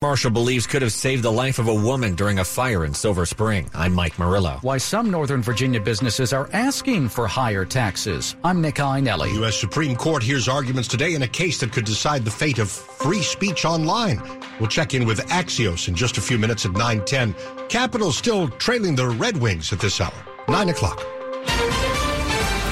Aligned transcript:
Marshall 0.00 0.30
believes 0.30 0.64
could 0.64 0.80
have 0.80 0.92
saved 0.92 1.24
the 1.24 1.32
life 1.32 1.58
of 1.58 1.66
a 1.66 1.74
woman 1.74 2.14
during 2.14 2.38
a 2.38 2.44
fire 2.44 2.84
in 2.84 2.94
Silver 2.94 3.26
Spring. 3.26 3.68
I'm 3.74 3.92
Mike 3.92 4.16
Murillo. 4.16 4.60
Why 4.62 4.78
some 4.78 5.10
Northern 5.10 5.42
Virginia 5.42 5.80
businesses 5.80 6.32
are 6.32 6.48
asking 6.52 7.08
for 7.08 7.26
higher 7.26 7.64
taxes. 7.64 8.36
I'm 8.44 8.60
Nick 8.60 8.76
Iannelli. 8.76 9.32
The 9.32 9.40
U.S. 9.40 9.58
Supreme 9.58 9.96
Court 9.96 10.22
hears 10.22 10.46
arguments 10.46 10.86
today 10.86 11.16
in 11.16 11.22
a 11.22 11.26
case 11.26 11.58
that 11.58 11.72
could 11.72 11.84
decide 11.84 12.24
the 12.24 12.30
fate 12.30 12.60
of 12.60 12.70
free 12.70 13.22
speech 13.22 13.64
online. 13.64 14.22
We'll 14.60 14.68
check 14.68 14.94
in 14.94 15.04
with 15.04 15.18
Axios 15.30 15.88
in 15.88 15.96
just 15.96 16.16
a 16.16 16.20
few 16.20 16.38
minutes 16.38 16.64
at 16.64 16.74
910. 16.74 17.34
Capitals 17.68 18.16
still 18.16 18.46
trailing 18.50 18.94
the 18.94 19.08
Red 19.08 19.36
Wings 19.36 19.72
at 19.72 19.80
this 19.80 20.00
hour. 20.00 20.14
9 20.46 20.68
o'clock. 20.68 21.04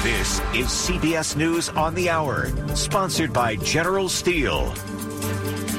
This 0.05 0.39
is 0.55 0.69
CBS 0.69 1.35
News 1.35 1.71
on 1.71 1.97
the 1.97 2.09
Hour, 2.09 2.53
sponsored 2.77 3.33
by 3.33 3.57
General 3.57 4.09
Steel. 4.09 4.73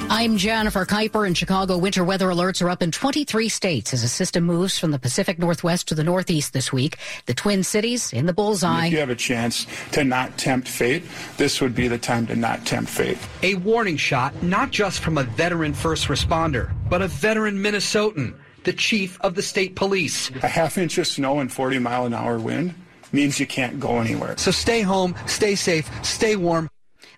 I'm 0.09 0.37
Jennifer 0.37 0.85
Keiper 0.85 1.27
in 1.27 1.33
Chicago. 1.33 1.77
Winter 1.77 2.03
weather 2.03 2.29
alerts 2.29 2.61
are 2.61 2.69
up 2.69 2.81
in 2.81 2.91
23 2.91 3.49
states 3.49 3.93
as 3.93 4.03
a 4.03 4.07
system 4.07 4.45
moves 4.45 4.79
from 4.79 4.91
the 4.91 4.99
Pacific 4.99 5.37
Northwest 5.37 5.89
to 5.89 5.95
the 5.95 6.03
Northeast 6.03 6.53
this 6.53 6.71
week. 6.71 6.97
The 7.25 7.33
Twin 7.33 7.61
Cities 7.61 8.13
in 8.13 8.25
the 8.25 8.31
bullseye. 8.31 8.87
If 8.87 8.93
you 8.93 8.99
have 8.99 9.09
a 9.09 9.15
chance 9.15 9.67
to 9.91 10.05
not 10.05 10.37
tempt 10.37 10.69
fate, 10.69 11.03
this 11.35 11.59
would 11.59 11.75
be 11.75 11.89
the 11.89 11.97
time 11.97 12.25
to 12.27 12.37
not 12.37 12.65
tempt 12.65 12.89
fate. 12.89 13.17
A 13.43 13.55
warning 13.55 13.97
shot, 13.97 14.41
not 14.41 14.71
just 14.71 15.01
from 15.01 15.17
a 15.17 15.23
veteran 15.23 15.73
first 15.73 16.07
responder, 16.07 16.73
but 16.89 17.01
a 17.01 17.07
veteran 17.07 17.57
Minnesotan, 17.57 18.33
the 18.63 18.73
chief 18.73 19.19
of 19.21 19.35
the 19.35 19.41
state 19.41 19.75
police. 19.75 20.31
A 20.41 20.47
half 20.47 20.77
inch 20.77 20.97
of 20.97 21.05
snow 21.05 21.39
and 21.39 21.51
40 21.51 21.79
mile 21.79 22.05
an 22.05 22.13
hour 22.13 22.39
wind 22.39 22.73
means 23.11 23.41
you 23.41 23.47
can't 23.47 23.77
go 23.77 23.99
anywhere. 23.99 24.35
So 24.37 24.51
stay 24.51 24.81
home, 24.81 25.15
stay 25.25 25.55
safe, 25.55 25.89
stay 26.03 26.37
warm. 26.37 26.69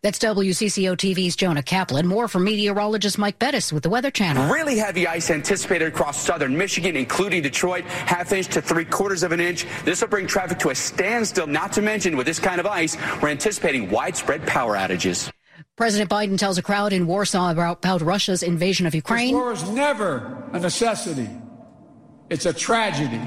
That's 0.02 0.18
WCCO 0.20 0.96
TV's 0.96 1.36
Jonah 1.36 1.62
Kaplan. 1.62 2.08
More 2.08 2.30
from 2.30 2.46
meteorologist 2.46 3.18
Mike 3.18 3.38
Bettes 3.38 3.74
with 3.74 3.84
the 3.84 3.90
Weather 3.90 4.12
Channel. 4.12 4.52
Really 4.52 4.78
heavy 4.78 5.08
ice 5.08 5.30
anticipated 5.30 5.90
across 5.90 6.22
southern 6.22 6.58
Michigan, 6.58 6.96
including 6.96 7.42
Detroit, 7.42 7.84
half 7.84 8.32
inch 8.32 8.48
to 8.48 8.62
three 8.62 8.86
quarters 8.86 9.24
of 9.24 9.34
an 9.34 9.42
inch. 9.42 9.66
This 9.84 10.00
will 10.02 10.08
bring 10.08 10.26
traffic 10.26 10.60
to 10.60 10.70
a 10.70 10.76
standstill, 10.76 11.48
not 11.48 11.74
to 11.74 11.82
mention 11.82 12.16
with 12.16 12.26
this 12.26 12.40
kind 12.40 12.62
of 12.62 12.66
ice, 12.66 12.96
we're 13.22 13.30
anticipating 13.30 13.90
widespread 13.90 14.48
power 14.48 14.78
outages. 14.78 15.30
President 15.76 16.10
Biden 16.10 16.38
tells 16.38 16.58
a 16.58 16.62
crowd 16.62 16.94
in 16.94 17.06
Warsaw 17.06 17.52
about, 17.52 17.80
about 17.80 18.02
Russia's 18.02 18.44
invasion 18.44 18.86
of 18.86 18.96
Ukraine. 18.96 19.28
This 19.28 19.34
war 19.34 19.52
is 19.52 19.70
never 19.70 20.44
a 20.54 20.60
necessity. 20.60 21.30
It's 22.30 22.46
a 22.46 22.54
tragedy. 22.54 23.22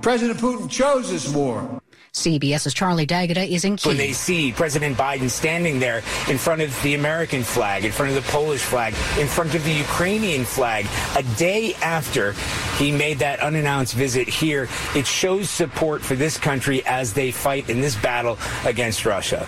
President 0.00 0.38
Putin 0.38 0.70
chose 0.70 1.10
this 1.10 1.28
war. 1.34 1.80
CBS's 2.14 2.72
Charlie 2.72 3.06
D'Agata 3.06 3.42
is 3.42 3.64
in 3.64 3.76
Kiev. 3.76 3.90
When 3.90 3.96
they 3.96 4.12
see 4.12 4.52
President 4.52 4.96
Biden 4.96 5.28
standing 5.28 5.80
there 5.80 5.98
in 6.28 6.38
front 6.38 6.62
of 6.62 6.82
the 6.82 6.94
American 6.94 7.42
flag, 7.42 7.84
in 7.84 7.92
front 7.92 8.16
of 8.16 8.24
the 8.24 8.30
Polish 8.30 8.62
flag, 8.62 8.94
in 9.18 9.26
front 9.26 9.54
of 9.54 9.64
the 9.64 9.72
Ukrainian 9.72 10.44
flag, 10.44 10.86
a 11.16 11.22
day 11.36 11.74
after 11.82 12.32
he 12.78 12.92
made 12.92 13.18
that 13.18 13.40
unannounced 13.40 13.94
visit 13.94 14.28
here, 14.28 14.68
it 14.94 15.06
shows 15.06 15.50
support 15.50 16.02
for 16.02 16.14
this 16.14 16.38
country 16.38 16.86
as 16.86 17.12
they 17.12 17.30
fight 17.30 17.68
in 17.68 17.80
this 17.80 17.96
battle 17.96 18.38
against 18.64 19.04
Russia. 19.04 19.46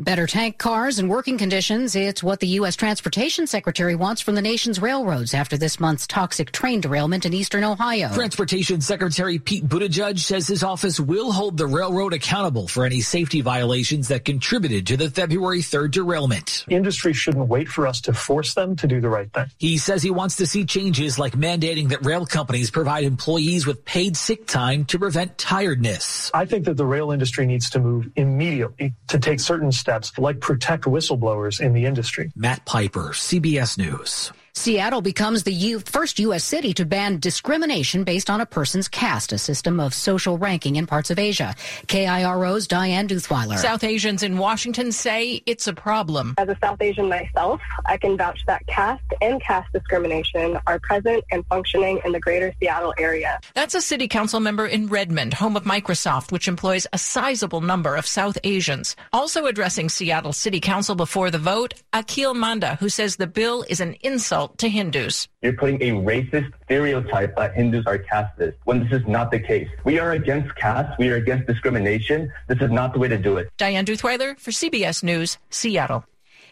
Better 0.00 0.28
tank 0.28 0.58
cars 0.58 1.00
and 1.00 1.10
working 1.10 1.38
conditions. 1.38 1.96
It's 1.96 2.22
what 2.22 2.38
the 2.38 2.46
U.S. 2.58 2.76
Transportation 2.76 3.48
Secretary 3.48 3.96
wants 3.96 4.20
from 4.20 4.36
the 4.36 4.40
nation's 4.40 4.80
railroads 4.80 5.34
after 5.34 5.56
this 5.56 5.80
month's 5.80 6.06
toxic 6.06 6.52
train 6.52 6.80
derailment 6.80 7.26
in 7.26 7.34
eastern 7.34 7.64
Ohio. 7.64 8.08
Transportation 8.14 8.80
Secretary 8.80 9.40
Pete 9.40 9.66
Buttigieg 9.66 10.20
says 10.20 10.46
his 10.46 10.62
office 10.62 11.00
will 11.00 11.32
hold 11.32 11.56
the 11.56 11.66
railroad 11.66 12.12
accountable 12.12 12.68
for 12.68 12.84
any 12.84 13.00
safety 13.00 13.40
violations 13.40 14.06
that 14.06 14.24
contributed 14.24 14.86
to 14.86 14.96
the 14.96 15.10
February 15.10 15.62
3rd 15.62 15.90
derailment. 15.90 16.64
Industry 16.68 17.12
shouldn't 17.12 17.48
wait 17.48 17.66
for 17.66 17.84
us 17.84 18.00
to 18.02 18.12
force 18.12 18.54
them 18.54 18.76
to 18.76 18.86
do 18.86 19.00
the 19.00 19.08
right 19.08 19.32
thing. 19.32 19.46
He 19.58 19.78
says 19.78 20.00
he 20.00 20.12
wants 20.12 20.36
to 20.36 20.46
see 20.46 20.64
changes 20.64 21.18
like 21.18 21.32
mandating 21.32 21.88
that 21.88 22.06
rail 22.06 22.24
companies 22.24 22.70
provide 22.70 23.02
employees 23.02 23.66
with 23.66 23.84
paid 23.84 24.16
sick 24.16 24.46
time 24.46 24.84
to 24.84 24.98
prevent 25.00 25.38
tiredness. 25.38 26.30
I 26.32 26.44
think 26.44 26.66
that 26.66 26.76
the 26.76 26.86
rail 26.86 27.10
industry 27.10 27.46
needs 27.46 27.68
to 27.70 27.80
move 27.80 28.08
immediately 28.14 28.94
to 29.08 29.18
take 29.18 29.40
certain 29.40 29.72
steps 29.72 29.87
steps 29.88 30.12
like 30.18 30.38
protect 30.40 30.84
whistleblowers 30.84 31.60
in 31.60 31.72
the 31.72 31.86
industry. 31.86 32.30
Matt 32.36 32.62
Piper, 32.66 33.12
CBS 33.14 33.78
News. 33.78 34.32
Seattle 34.58 35.02
becomes 35.02 35.44
the 35.44 35.52
U- 35.52 35.78
first 35.78 36.18
U.S. 36.18 36.42
city 36.42 36.74
to 36.74 36.84
ban 36.84 37.20
discrimination 37.20 38.02
based 38.02 38.28
on 38.28 38.40
a 38.40 38.46
person's 38.46 38.88
caste, 38.88 39.32
a 39.32 39.38
system 39.38 39.78
of 39.78 39.94
social 39.94 40.36
ranking 40.36 40.74
in 40.74 40.84
parts 40.84 41.10
of 41.10 41.18
Asia. 41.20 41.54
KIRO's 41.86 42.66
Diane 42.66 43.06
Duthweiler. 43.06 43.56
South 43.56 43.84
Asians 43.84 44.24
in 44.24 44.36
Washington 44.36 44.90
say 44.90 45.40
it's 45.46 45.68
a 45.68 45.72
problem. 45.72 46.34
As 46.38 46.48
a 46.48 46.56
South 46.60 46.82
Asian 46.82 47.08
myself, 47.08 47.60
I 47.86 47.98
can 47.98 48.16
vouch 48.16 48.40
that 48.48 48.66
caste 48.66 49.04
and 49.22 49.40
caste 49.40 49.72
discrimination 49.72 50.58
are 50.66 50.80
present 50.80 51.22
and 51.30 51.46
functioning 51.46 52.00
in 52.04 52.10
the 52.10 52.20
greater 52.20 52.52
Seattle 52.58 52.94
area. 52.98 53.38
That's 53.54 53.76
a 53.76 53.80
city 53.80 54.08
council 54.08 54.40
member 54.40 54.66
in 54.66 54.88
Redmond, 54.88 55.34
home 55.34 55.56
of 55.56 55.62
Microsoft, 55.62 56.32
which 56.32 56.48
employs 56.48 56.84
a 56.92 56.98
sizable 56.98 57.60
number 57.60 57.94
of 57.94 58.08
South 58.08 58.36
Asians. 58.42 58.96
Also 59.12 59.46
addressing 59.46 59.88
Seattle 59.88 60.32
City 60.32 60.58
Council 60.58 60.96
before 60.96 61.30
the 61.30 61.38
vote, 61.38 61.74
Akhil 61.92 62.34
Manda, 62.34 62.74
who 62.80 62.88
says 62.88 63.14
the 63.14 63.28
bill 63.28 63.64
is 63.68 63.80
an 63.80 63.94
insult 64.00 64.47
to 64.56 64.68
Hindus. 64.68 65.28
You're 65.42 65.52
putting 65.52 65.80
a 65.82 65.90
racist 65.92 66.52
stereotype 66.64 67.36
that 67.36 67.54
Hindus 67.54 67.84
are 67.86 67.98
casteist 67.98 68.54
when 68.64 68.80
this 68.82 69.00
is 69.00 69.06
not 69.06 69.30
the 69.30 69.38
case. 69.38 69.68
We 69.84 69.98
are 69.98 70.12
against 70.12 70.54
caste. 70.56 70.98
We 70.98 71.10
are 71.10 71.16
against 71.16 71.46
discrimination. 71.46 72.32
This 72.48 72.60
is 72.60 72.70
not 72.70 72.92
the 72.92 72.98
way 72.98 73.08
to 73.08 73.18
do 73.18 73.36
it. 73.36 73.50
Diane 73.56 73.84
Duthweiler 73.84 74.38
for 74.38 74.50
CBS 74.50 75.02
News, 75.02 75.38
Seattle. 75.50 76.04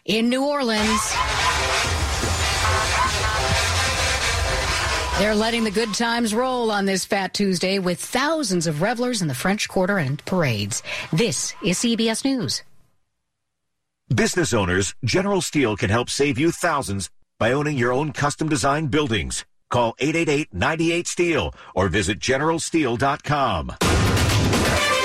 In 0.05 0.29
New 0.29 0.45
Orleans. 0.45 1.13
They're 5.19 5.33
letting 5.33 5.63
the 5.63 5.71
good 5.71 5.95
times 5.95 6.35
roll 6.35 6.69
on 6.69 6.85
this 6.85 7.03
Fat 7.03 7.33
Tuesday 7.33 7.79
with 7.79 7.99
thousands 7.99 8.67
of 8.67 8.83
revelers 8.83 9.21
in 9.23 9.27
the 9.27 9.33
French 9.33 9.67
Quarter 9.67 9.97
and 9.97 10.23
parades. 10.25 10.83
This 11.11 11.55
is 11.63 11.79
CBS 11.79 12.23
News. 12.23 12.61
Business 14.13 14.53
owners, 14.53 14.93
General 15.03 15.41
Steel 15.41 15.75
can 15.75 15.89
help 15.89 16.09
save 16.09 16.37
you 16.37 16.51
thousands 16.51 17.09
by 17.39 17.51
owning 17.51 17.77
your 17.77 17.91
own 17.91 18.11
custom 18.11 18.49
designed 18.49 18.91
buildings. 18.91 19.45
Call 19.69 19.95
888-98-STEEL 19.95 21.53
or 21.75 21.87
visit 21.89 22.19
generalsteel.com. 22.19 23.73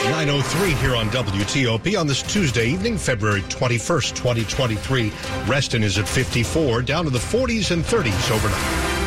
903 0.04 0.70
here 0.74 0.96
on 0.96 1.08
WTOP 1.10 1.98
on 1.98 2.06
this 2.06 2.22
Tuesday 2.22 2.66
evening, 2.66 2.98
February 2.98 3.42
21st, 3.42 4.14
2023. 4.16 5.12
Reston 5.46 5.82
is 5.82 5.98
at 5.98 6.08
54, 6.08 6.82
down 6.82 7.04
to 7.04 7.10
the 7.10 7.18
40s 7.18 7.70
and 7.70 7.84
30s 7.84 8.30
overnight. 8.30 9.02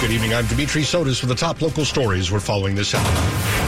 Good 0.00 0.10
evening. 0.10 0.34
I'm 0.34 0.46
Dimitri 0.46 0.82
Sotis 0.82 1.20
for 1.20 1.26
the 1.26 1.34
top 1.36 1.62
local 1.62 1.84
stories 1.84 2.32
we're 2.32 2.40
following 2.40 2.74
this 2.74 2.92
hour. 2.94 3.61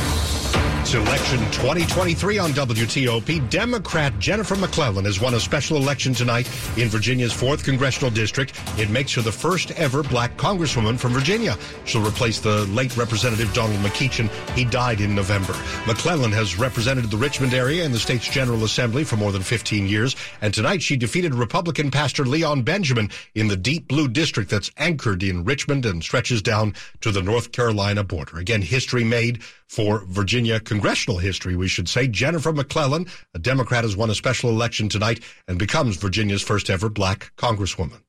It's 0.84 0.93
election 0.93 1.39
2023 1.50 2.37
on 2.37 2.50
WTOP. 2.50 3.49
Democrat 3.49 4.19
Jennifer 4.19 4.55
McClellan 4.55 5.06
has 5.06 5.19
won 5.19 5.33
a 5.33 5.41
special 5.41 5.78
election 5.78 6.12
tonight 6.12 6.47
in 6.77 6.91
Virginia's 6.91 7.33
4th 7.33 7.65
Congressional 7.65 8.11
District. 8.11 8.53
It 8.78 8.91
makes 8.91 9.15
her 9.15 9.23
the 9.23 9.33
first 9.33 9.71
ever 9.78 10.03
black 10.03 10.37
congresswoman 10.37 10.99
from 10.99 11.15
Virginia. 11.15 11.56
She'll 11.87 12.06
replace 12.06 12.39
the 12.39 12.67
late 12.67 12.99
Representative 12.99 13.50
Donald 13.55 13.81
McEachin. 13.81 14.28
He 14.50 14.67
died 14.67 15.00
in 15.00 15.15
November. 15.15 15.55
McClellan 15.87 16.33
has 16.33 16.59
represented 16.59 17.11
the 17.11 17.17
Richmond 17.17 17.55
area 17.55 17.83
in 17.83 17.91
the 17.91 17.99
state's 17.99 18.28
General 18.28 18.62
Assembly 18.65 19.05
for 19.05 19.17
more 19.17 19.33
than 19.33 19.43
15 19.43 19.89
years, 19.89 20.15
and 20.43 20.53
tonight 20.53 20.83
she 20.83 20.99
defeated 20.99 21.34
Republican 21.34 21.91
Pastor 21.91 22.27
Leon 22.27 22.61
Benjamin 22.61 23.09
in 23.34 23.49
the 23.49 23.56
deep 23.56 23.89
blue 23.89 24.06
district 24.06 24.50
that's 24.50 24.71
anchored 24.77 25.23
in 25.23 25.44
Richmond 25.44 25.87
and 25.87 26.05
stretches 26.05 26.43
down 26.43 26.75
to 27.00 27.11
the 27.11 27.23
North 27.23 27.53
Carolina 27.53 28.05
border. 28.05 28.37
Again, 28.37 28.61
history 28.61 29.03
made 29.03 29.43
for 29.69 30.05
Virginia 30.06 30.61
congressional 30.61 31.19
history, 31.19 31.56
we 31.56 31.69
should 31.69 31.88
say. 31.88 32.06
Jennifer 32.06 32.52
McClellan, 32.52 33.06
a 33.34 33.38
Democrat, 33.38 33.84
has 33.84 33.96
won 33.96 34.11
a 34.11 34.14
special 34.14 34.50
election 34.50 34.88
tonight 34.88 35.20
and 35.49 35.58
becomes 35.58 35.96
Virginia's 35.96 36.43
first 36.43 36.70
ever 36.70 36.88
black 36.88 37.32
congresswoman. 37.37 38.00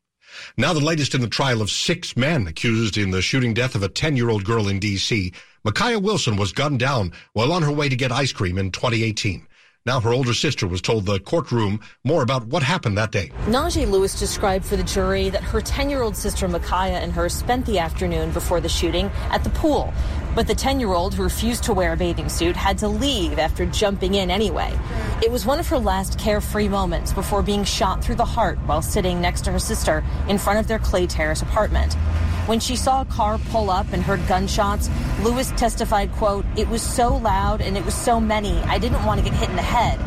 Now 0.58 0.74
the 0.74 0.82
latest 0.82 1.16
in 1.16 1.22
the 1.22 1.28
trial 1.28 1.62
of 1.62 1.70
six 1.70 2.18
men 2.18 2.48
accused 2.48 2.98
in 2.98 3.12
the 3.12 3.22
shooting 3.22 3.54
death 3.54 3.76
of 3.76 3.84
a 3.84 3.90
10-year-old 3.90 4.44
girl 4.44 4.68
in 4.68 4.80
D.C. 4.80 5.32
Makiyah 5.66 6.02
Wilson 6.02 6.36
was 6.36 6.52
gunned 6.52 6.80
down 6.80 7.14
while 7.34 7.52
on 7.52 7.64
her 7.64 7.72
way 7.72 7.90
to 7.90 7.96
get 7.96 8.12
ice 8.12 8.34
cream 8.34 8.58
in 8.58 8.72
2018. 8.72 9.48
Now 9.86 10.00
her 10.00 10.12
older 10.12 10.34
sister 10.34 10.68
was 10.68 10.82
told 10.82 11.06
the 11.06 11.20
courtroom 11.20 11.80
more 12.04 12.24
about 12.24 12.48
what 12.48 12.64
happened 12.64 12.98
that 12.98 13.12
day. 13.12 13.32
Najee 13.46 13.88
Lewis 13.88 14.20
described 14.20 14.66
for 14.66 14.76
the 14.76 14.84
jury 14.84 15.30
that 15.30 15.44
her 15.44 15.62
10-year-old 15.62 16.18
sister 16.18 16.48
Makiyah 16.48 17.04
and 17.04 17.14
her 17.14 17.30
spent 17.30 17.68
the 17.68 17.78
afternoon 17.78 18.32
before 18.32 18.60
the 18.60 18.70
shooting 18.70 19.12
at 19.30 19.44
the 19.44 19.52
pool. 19.52 19.94
But 20.36 20.48
the 20.48 20.54
10-year-old 20.54 21.14
who 21.14 21.24
refused 21.24 21.64
to 21.64 21.74
wear 21.74 21.94
a 21.94 21.98
bathing 21.98 22.28
suit 22.28 22.58
had 22.58 22.78
to 22.80 22.90
leave 22.90 23.40
after 23.40 23.66
jumping 23.66 24.16
in 24.16 24.30
anyway. 24.30 24.78
It 25.24 25.32
was 25.32 25.46
one 25.46 25.60
of 25.60 25.68
her 25.70 25.80
last 25.80 26.20
carefree 26.20 26.68
moments 26.68 27.14
before 27.14 27.42
being 27.42 27.64
shot 27.64 28.04
through 28.04 28.16
the 28.16 28.26
heart 28.26 28.60
while 28.66 28.82
sitting 28.82 29.22
next 29.22 29.46
to 29.46 29.52
her 29.54 29.60
sister 29.60 30.04
in 30.28 30.38
front 30.38 30.60
of 30.60 30.68
their 30.68 30.80
Clay 30.80 31.08
Terrace 31.08 31.42
apartment. 31.42 31.94
When 32.48 32.60
she 32.60 32.76
saw 32.76 33.02
a 33.02 33.06
car 33.06 33.40
pull 33.50 33.72
up 33.72 33.92
and 33.94 34.04
heard 34.04 34.28
gunshots, 34.28 34.90
Lewis 35.22 35.52
testified, 35.52 36.12
quote, 36.12 36.46
it 36.58 36.68
was 36.68 36.82
so 36.82 37.16
loud 37.16 37.62
and 37.62 37.78
it 37.78 37.86
was 37.86 37.96
so 37.96 38.20
many, 38.20 38.60
I 38.64 38.78
didn't 38.78 39.06
want 39.06 39.24
to 39.24 39.28
get 39.28 39.40
hit 39.40 39.50
in 39.50 39.56
the 39.56 39.62
head, 39.62 40.00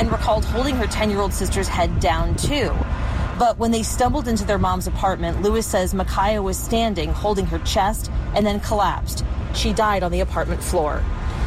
and 0.00 0.10
recalled 0.10 0.44
holding 0.46 0.74
her 0.76 0.86
10-year-old 0.86 1.32
sister's 1.34 1.68
head 1.68 2.00
down, 2.00 2.34
too. 2.36 2.74
But 3.38 3.58
when 3.58 3.70
they 3.70 3.82
stumbled 3.82 4.26
into 4.26 4.44
their 4.44 4.58
mom's 4.58 4.86
apartment, 4.86 5.42
Lewis 5.42 5.66
says 5.66 5.92
Makiyah 5.92 6.42
was 6.42 6.58
standing, 6.58 7.10
holding 7.10 7.44
her 7.46 7.58
chest, 7.60 8.10
and 8.34 8.44
then 8.44 8.58
collapsed. 8.60 9.24
She 9.56 9.72
died 9.72 10.02
on 10.02 10.12
the 10.12 10.20
apartment 10.20 10.62
floor. 10.62 11.02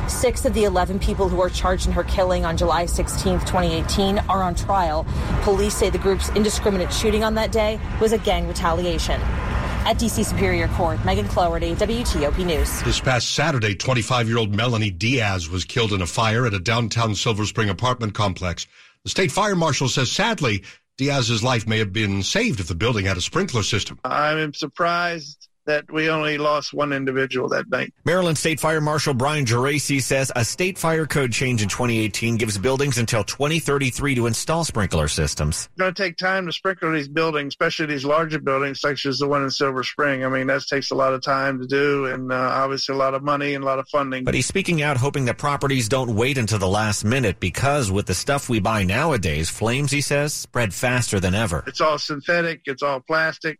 Six 0.08 0.44
of 0.44 0.56
the 0.56 0.64
11 0.64 1.00
people 1.00 1.30
who 1.30 1.38
were 1.38 1.50
charged 1.50 1.86
in 1.86 1.94
her 1.94 2.04
killing 2.04 2.44
on 2.44 2.58
July 2.58 2.88
16, 2.88 3.40
2018, 3.42 4.18
are 4.28 4.42
on 4.42 4.56
trial. 4.56 5.06
Police 5.44 5.76
say 5.76 5.92
the 5.92 6.00
group's 6.00 6.30
indiscriminate 6.30 6.92
shooting 6.92 7.24
on 7.24 7.36
that 7.36 7.52
day 7.52 7.80
was 8.02 8.12
a 8.12 8.18
gang 8.18 8.48
retaliation. 8.48 9.22
At 9.22 9.98
DC 9.98 10.26
Superior 10.26 10.68
Court, 10.70 11.04
Megan 11.06 11.28
Cloherty, 11.28 11.76
WTOP 11.76 12.46
News. 12.46 12.82
This 12.82 13.00
past 13.00 13.32
Saturday, 13.32 13.76
25 13.76 14.28
year 14.28 14.40
old 14.40 14.54
Melanie 14.56 14.90
Diaz 14.90 15.48
was 15.48 15.64
killed 15.64 15.94
in 15.94 16.02
a 16.02 16.08
fire 16.08 16.48
at 16.48 16.54
a 16.56 16.60
downtown 16.60 17.14
Silver 17.14 17.46
Spring 17.46 17.70
apartment 17.70 18.16
complex. 18.16 18.66
The 19.04 19.10
state 19.10 19.32
fire 19.32 19.56
marshal 19.56 19.88
says 19.88 20.12
sadly, 20.12 20.64
Diaz's 20.98 21.44
life 21.44 21.66
may 21.66 21.78
have 21.78 21.94
been 21.94 22.24
saved 22.24 22.60
if 22.60 22.68
the 22.68 22.76
building 22.76 23.06
had 23.06 23.16
a 23.16 23.22
sprinkler 23.22 23.64
system. 23.64 24.00
I'm 24.04 24.54
surprised 24.54 25.39
that 25.70 25.86
we 25.92 26.10
only 26.10 26.40
lost 26.40 26.74
one 26.74 26.92
individual 26.92 27.48
that 27.50 27.70
night. 27.70 27.94
Maryland 28.04 28.40
State 28.40 28.60
Fire 28.60 28.82
Marshal 28.82 29.14
Brian 29.14 29.46
Geraghty 29.46 30.00
says 30.00 30.32
a 30.36 30.44
state 30.44 30.80
fire 30.80 31.06
code 31.06 31.32
change 31.32 31.62
in 31.62 31.70
2018 31.70 32.38
gives 32.38 32.58
buildings 32.58 32.98
until 32.98 33.24
2033 33.24 34.16
to 34.16 34.26
install 34.26 34.64
sprinkler 34.64 35.08
systems. 35.08 35.70
It's 35.72 35.80
going 35.80 35.94
to 35.94 36.04
take 36.04 36.18
time 36.18 36.48
to 36.48 36.52
sprinkle 36.52 36.92
these 36.92 37.08
buildings, 37.08 37.52
especially 37.52 37.86
these 37.86 38.04
larger 38.04 38.40
buildings, 38.40 38.82
such 38.82 39.06
as 39.06 39.20
the 39.20 39.28
one 39.28 39.44
in 39.44 39.52
Silver 39.52 39.84
Spring. 39.84 40.26
I 40.26 40.30
mean, 40.30 40.48
that 40.48 40.64
takes 40.68 40.90
a 40.90 40.96
lot 40.96 41.14
of 41.14 41.22
time 41.22 41.62
to 41.62 41.68
do 41.68 42.08
and 42.08 42.32
uh, 42.32 42.36
obviously 42.36 42.96
a 42.96 42.98
lot 42.98 43.14
of 43.14 43.22
money 43.22 43.54
and 43.54 43.64
a 43.64 43.68
lot 43.68 43.78
of 43.78 43.88
funding. 43.90 44.24
But 44.24 44.34
he's 44.34 44.48
speaking 44.48 44.82
out, 44.82 44.98
hoping 44.98 45.26
that 45.26 45.38
properties 45.38 45.88
don't 45.88 46.16
wait 46.16 46.40
until 46.40 46.58
the 46.58 46.68
last 46.68 47.06
minute 47.06 47.40
because 47.40 47.92
with 47.92 48.08
the 48.08 48.16
stuff 48.16 48.50
we 48.50 48.60
buy 48.60 48.84
nowadays, 48.84 49.52
flames, 49.52 49.92
he 49.92 50.02
says, 50.02 50.34
spread 50.34 50.74
faster 50.74 51.20
than 51.20 51.36
ever. 51.36 51.64
It's 51.68 51.80
all 51.80 52.00
synthetic, 52.00 52.62
it's 52.66 52.82
all 52.82 53.02
plastic 53.02 53.60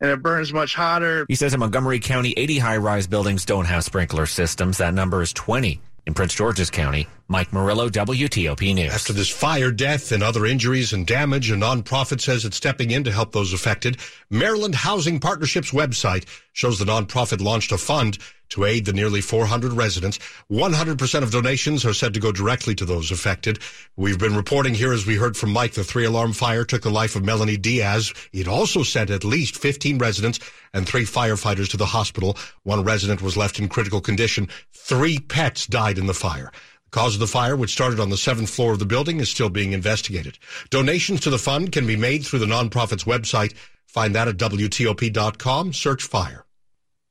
and 0.00 0.10
it 0.10 0.22
burns 0.22 0.52
much 0.52 0.74
hotter. 0.74 1.24
He 1.28 1.34
says 1.34 1.54
in 1.54 1.60
Montgomery 1.60 2.00
County, 2.00 2.34
80 2.36 2.58
high 2.58 2.76
rise 2.76 3.06
buildings 3.06 3.44
don't 3.44 3.66
have 3.66 3.84
sprinkler 3.84 4.26
systems. 4.26 4.78
That 4.78 4.94
number 4.94 5.22
is 5.22 5.32
20 5.32 5.80
in 6.06 6.14
Prince 6.14 6.34
George's 6.34 6.70
County. 6.70 7.06
Mike 7.28 7.52
Murillo, 7.52 7.88
WTOP 7.88 8.72
News. 8.72 8.92
After 8.92 9.12
this 9.12 9.28
fire, 9.28 9.72
death, 9.72 10.12
and 10.12 10.22
other 10.22 10.46
injuries 10.46 10.92
and 10.92 11.04
damage, 11.04 11.50
a 11.50 11.54
nonprofit 11.54 12.20
says 12.20 12.44
it's 12.44 12.56
stepping 12.56 12.92
in 12.92 13.02
to 13.02 13.10
help 13.10 13.32
those 13.32 13.52
affected. 13.52 13.96
Maryland 14.30 14.76
Housing 14.76 15.18
Partnership's 15.18 15.72
website 15.72 16.24
shows 16.52 16.78
the 16.78 16.84
nonprofit 16.84 17.40
launched 17.40 17.72
a 17.72 17.78
fund 17.78 18.18
to 18.50 18.64
aid 18.64 18.84
the 18.84 18.92
nearly 18.92 19.20
400 19.20 19.72
residents. 19.72 20.20
100% 20.52 21.22
of 21.24 21.32
donations 21.32 21.84
are 21.84 21.92
said 21.92 22.14
to 22.14 22.20
go 22.20 22.30
directly 22.30 22.76
to 22.76 22.84
those 22.84 23.10
affected. 23.10 23.58
We've 23.96 24.20
been 24.20 24.36
reporting 24.36 24.74
here, 24.74 24.92
as 24.92 25.04
we 25.04 25.16
heard 25.16 25.36
from 25.36 25.52
Mike, 25.52 25.72
the 25.72 25.82
three 25.82 26.04
alarm 26.04 26.32
fire 26.32 26.64
took 26.64 26.82
the 26.82 26.90
life 26.90 27.16
of 27.16 27.24
Melanie 27.24 27.56
Diaz. 27.56 28.14
It 28.32 28.46
also 28.46 28.84
sent 28.84 29.10
at 29.10 29.24
least 29.24 29.56
15 29.56 29.98
residents 29.98 30.38
and 30.72 30.86
three 30.86 31.04
firefighters 31.04 31.68
to 31.70 31.76
the 31.76 31.86
hospital. 31.86 32.36
One 32.62 32.84
resident 32.84 33.20
was 33.20 33.36
left 33.36 33.58
in 33.58 33.68
critical 33.68 34.00
condition. 34.00 34.48
Three 34.72 35.18
pets 35.18 35.66
died 35.66 35.98
in 35.98 36.06
the 36.06 36.14
fire. 36.14 36.52
The 36.96 37.02
cause 37.02 37.14
of 37.14 37.20
the 37.20 37.26
fire, 37.26 37.54
which 37.54 37.72
started 37.72 38.00
on 38.00 38.08
the 38.08 38.16
seventh 38.16 38.48
floor 38.48 38.72
of 38.72 38.78
the 38.78 38.86
building, 38.86 39.20
is 39.20 39.28
still 39.28 39.50
being 39.50 39.72
investigated. 39.72 40.38
Donations 40.70 41.20
to 41.20 41.28
the 41.28 41.36
fund 41.36 41.70
can 41.70 41.86
be 41.86 41.94
made 41.94 42.24
through 42.24 42.38
the 42.38 42.46
nonprofit's 42.46 43.04
website. 43.04 43.52
Find 43.86 44.14
that 44.14 44.28
at 44.28 44.38
WTOP.com. 44.38 45.74
Search 45.74 46.02
fire. 46.04 46.46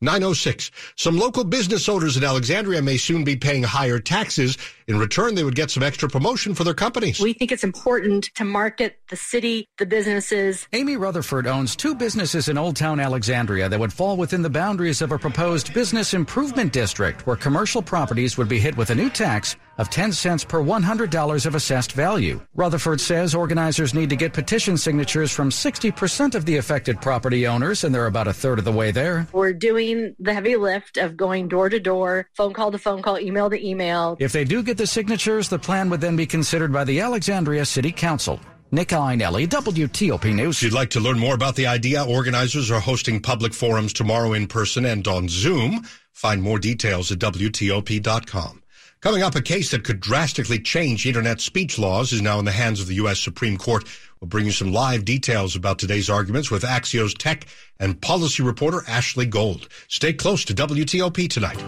906. 0.02 0.72
Some 0.96 1.20
local 1.20 1.44
business 1.44 1.88
owners 1.88 2.18
in 2.18 2.24
Alexandria 2.24 2.82
may 2.82 2.98
soon 2.98 3.24
be 3.24 3.36
paying 3.36 3.62
higher 3.62 4.00
taxes. 4.00 4.58
In 4.88 4.98
return, 4.98 5.36
they 5.36 5.44
would 5.44 5.54
get 5.54 5.70
some 5.70 5.84
extra 5.84 6.10
promotion 6.10 6.56
for 6.56 6.64
their 6.64 6.74
companies. 6.74 7.20
We 7.20 7.34
think 7.34 7.52
it's 7.52 7.64
important 7.64 8.32
to 8.36 8.44
market 8.44 8.98
the 9.12 9.16
city, 9.16 9.68
the 9.78 9.86
businesses. 9.86 10.68
Amy 10.74 10.98
Rutherford 10.98 11.46
owns 11.46 11.76
two 11.76 11.94
businesses 11.94 12.50
in 12.50 12.58
Old 12.58 12.76
Town 12.76 13.00
Alexandria 13.00 13.70
that 13.70 13.80
would 13.80 13.94
fall 13.94 14.18
within 14.18 14.42
the 14.42 14.50
boundaries 14.50 15.04
of 15.04 15.12
a 15.12 15.20
proposed 15.20 15.76
business 15.76 16.16
improvement 16.16 16.74
district 16.74 17.28
where 17.28 17.36
commercial 17.36 17.84
properties 17.84 18.36
would 18.36 18.50
be 18.50 18.58
hit 18.58 18.76
with 18.76 18.90
a 18.90 18.96
new 18.96 19.12
tax 19.12 19.56
of 19.78 19.90
10 19.90 20.12
cents 20.12 20.44
per 20.44 20.62
$100 20.62 21.46
of 21.46 21.56
assessed 21.56 21.92
value. 21.92 22.40
Rutherford 22.56 23.02
says 23.02 23.36
organizers 23.36 23.94
need 23.94 24.10
to 24.10 24.16
get 24.16 24.34
petition 24.34 24.78
signatures 24.78 25.32
from 25.32 25.50
60% 25.50 26.36
of 26.36 26.46
the 26.46 26.58
affected 26.58 27.02
property 27.02 27.48
owners, 27.48 27.84
and 27.84 27.94
they're 27.94 28.08
about 28.08 28.28
a 28.28 28.34
third 28.34 28.60
of 28.60 28.66
the 28.66 28.72
way 28.72 28.92
there. 28.92 29.28
We're 29.34 29.54
doing 29.54 30.16
the 30.20 30.34
heavy 30.34 30.56
lift 30.56 30.98
of 30.98 31.18
going 31.18 31.48
door 31.48 31.70
to 31.70 31.80
door, 31.80 32.28
phone 32.34 32.54
call 32.54 32.72
to 32.72 32.78
phone 32.78 33.02
call, 33.02 33.20
email 33.20 33.50
to 33.50 33.68
email. 33.68 34.18
If 34.20 34.32
they 34.32 34.44
do 34.44 34.64
get 34.64 34.78
the 34.78 34.88
signatures, 34.88 35.50
the 35.50 35.60
plan 35.60 35.90
would 35.90 36.02
then 36.02 36.16
be 36.16 36.26
considered 36.26 36.72
by 36.72 36.84
the 36.84 37.00
Alexandria 37.02 37.66
City 37.66 37.92
Council. 37.92 38.40
Nick 38.72 38.90
Iannelli, 38.90 39.48
WTOP 39.48 40.34
News. 40.34 40.58
If 40.58 40.64
you'd 40.64 40.74
like 40.74 40.90
to 40.92 41.00
learn 41.00 41.20
more 41.20 41.36
about 41.36 41.56
the 41.56 41.68
idea, 41.68 42.04
organizers 42.04 42.72
are 42.72 42.80
hosting 42.80 43.22
public 43.22 43.54
forums 43.54 43.94
tomorrow 43.94 44.34
in 44.34 44.48
person 44.48 44.86
and 44.86 45.08
on 45.08 45.30
Zoom. 45.30 45.86
Find 46.14 46.42
more 46.42 46.60
details 46.60 47.12
at 47.12 47.20
WTOP.com. 47.20 48.64
Coming 49.06 49.22
up, 49.22 49.36
a 49.36 49.42
case 49.42 49.70
that 49.70 49.84
could 49.84 50.00
drastically 50.00 50.58
change 50.58 51.06
internet 51.06 51.40
speech 51.40 51.78
laws 51.78 52.12
is 52.12 52.24
now 52.24 52.40
in 52.40 52.46
the 52.46 52.52
hands 52.52 52.82
of 52.82 52.88
the 52.88 52.96
U.S. 52.96 53.20
Supreme 53.20 53.56
Court. 53.56 53.84
We'll 54.20 54.30
bring 54.30 54.46
you 54.46 54.52
some 54.52 54.74
live 54.74 55.06
details 55.06 55.56
about 55.56 55.78
today's 55.78 56.10
arguments 56.10 56.50
with 56.50 56.64
Axios 56.64 57.16
tech 57.16 57.46
and 57.80 58.02
policy 58.02 58.42
reporter 58.42 58.82
Ashley 58.88 59.28
Gold. 59.28 59.70
Stay 59.90 60.12
close 60.12 60.44
to 60.46 60.56
WTOP 60.56 61.30
tonight. 61.30 61.60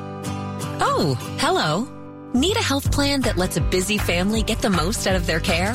Oh, 0.82 1.16
hello. 1.38 1.88
Need 2.34 2.58
a 2.58 2.64
health 2.64 2.92
plan 2.92 3.22
that 3.22 3.38
lets 3.38 3.56
a 3.56 3.62
busy 3.62 4.00
family 4.00 4.42
get 4.42 4.58
the 4.58 4.72
most 4.72 5.06
out 5.06 5.16
of 5.16 5.28
their 5.28 5.40
care? 5.40 5.74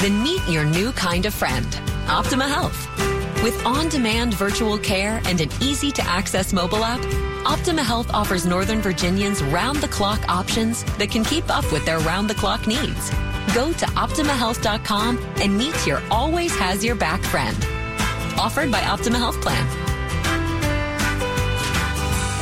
Then 0.00 0.20
meet 0.20 0.42
your 0.48 0.64
new 0.64 0.90
kind 0.94 1.26
of 1.26 1.32
friend, 1.32 1.80
Optima 2.08 2.48
Health. 2.48 3.13
With 3.44 3.66
on-demand 3.66 4.32
virtual 4.32 4.78
care 4.78 5.20
and 5.26 5.38
an 5.38 5.50
easy-to-access 5.60 6.54
mobile 6.54 6.82
app, 6.82 7.04
Optima 7.44 7.82
Health 7.82 8.08
offers 8.14 8.46
Northern 8.46 8.80
Virginians 8.80 9.42
round-the-clock 9.42 10.26
options 10.30 10.82
that 10.96 11.10
can 11.10 11.24
keep 11.24 11.54
up 11.54 11.70
with 11.70 11.84
their 11.84 11.98
round-the-clock 11.98 12.66
needs. 12.66 13.10
Go 13.54 13.70
to 13.74 13.84
OptimaHealth.com 13.84 15.18
and 15.42 15.58
meet 15.58 15.86
your 15.86 16.00
always 16.10 16.56
has 16.56 16.82
your 16.82 16.94
back 16.94 17.22
friend. 17.22 17.54
Offered 18.40 18.72
by 18.72 18.82
Optima 18.82 19.18
Health 19.18 19.38
Plan. 19.42 19.93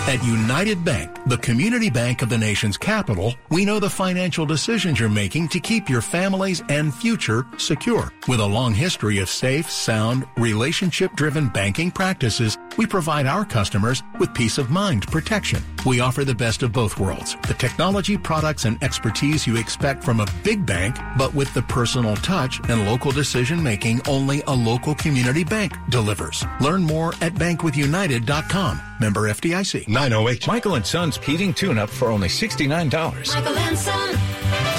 At 0.08 0.22
United 0.24 0.84
Bank, 0.84 1.16
the 1.26 1.38
community 1.38 1.88
bank 1.88 2.22
of 2.22 2.28
the 2.28 2.36
nation's 2.36 2.76
capital, 2.76 3.34
we 3.50 3.64
know 3.64 3.78
the 3.78 3.88
financial 3.88 4.44
decisions 4.44 4.98
you're 4.98 5.08
making 5.08 5.46
to 5.50 5.60
keep 5.60 5.88
your 5.88 6.02
families 6.02 6.60
and 6.68 6.92
future 6.92 7.46
secure. 7.56 8.12
With 8.26 8.40
a 8.40 8.44
long 8.44 8.74
history 8.74 9.18
of 9.18 9.28
safe, 9.28 9.70
sound, 9.70 10.26
relationship-driven 10.36 11.50
banking 11.50 11.92
practices, 11.92 12.58
we 12.76 12.86
provide 12.86 13.26
our 13.26 13.44
customers 13.44 14.02
with 14.18 14.34
peace 14.34 14.58
of 14.58 14.70
mind 14.70 15.06
protection. 15.08 15.62
We 15.84 16.00
offer 16.00 16.24
the 16.24 16.34
best 16.34 16.62
of 16.62 16.72
both 16.72 16.98
worlds, 16.98 17.36
the 17.46 17.54
technology, 17.54 18.16
products, 18.16 18.64
and 18.64 18.82
expertise 18.82 19.46
you 19.46 19.56
expect 19.56 20.04
from 20.04 20.20
a 20.20 20.26
big 20.44 20.64
bank, 20.64 20.96
but 21.18 21.34
with 21.34 21.52
the 21.54 21.62
personal 21.62 22.16
touch 22.16 22.60
and 22.68 22.86
local 22.86 23.10
decision 23.10 23.62
making 23.62 24.00
only 24.08 24.42
a 24.46 24.52
local 24.54 24.94
community 24.94 25.44
bank 25.44 25.74
delivers. 25.88 26.44
Learn 26.60 26.82
more 26.82 27.14
at 27.20 27.34
bankwithunited.com. 27.34 28.80
Member 29.00 29.22
FDIC. 29.22 29.88
908. 29.88 30.46
Michael 30.46 30.74
and 30.76 30.86
Son's 30.86 31.16
heating 31.16 31.52
tune-up 31.52 31.90
for 31.90 32.08
only 32.08 32.28
$69. 32.28 33.34
Michael 33.34 33.58
and 33.58 33.76
Son. 33.78 34.71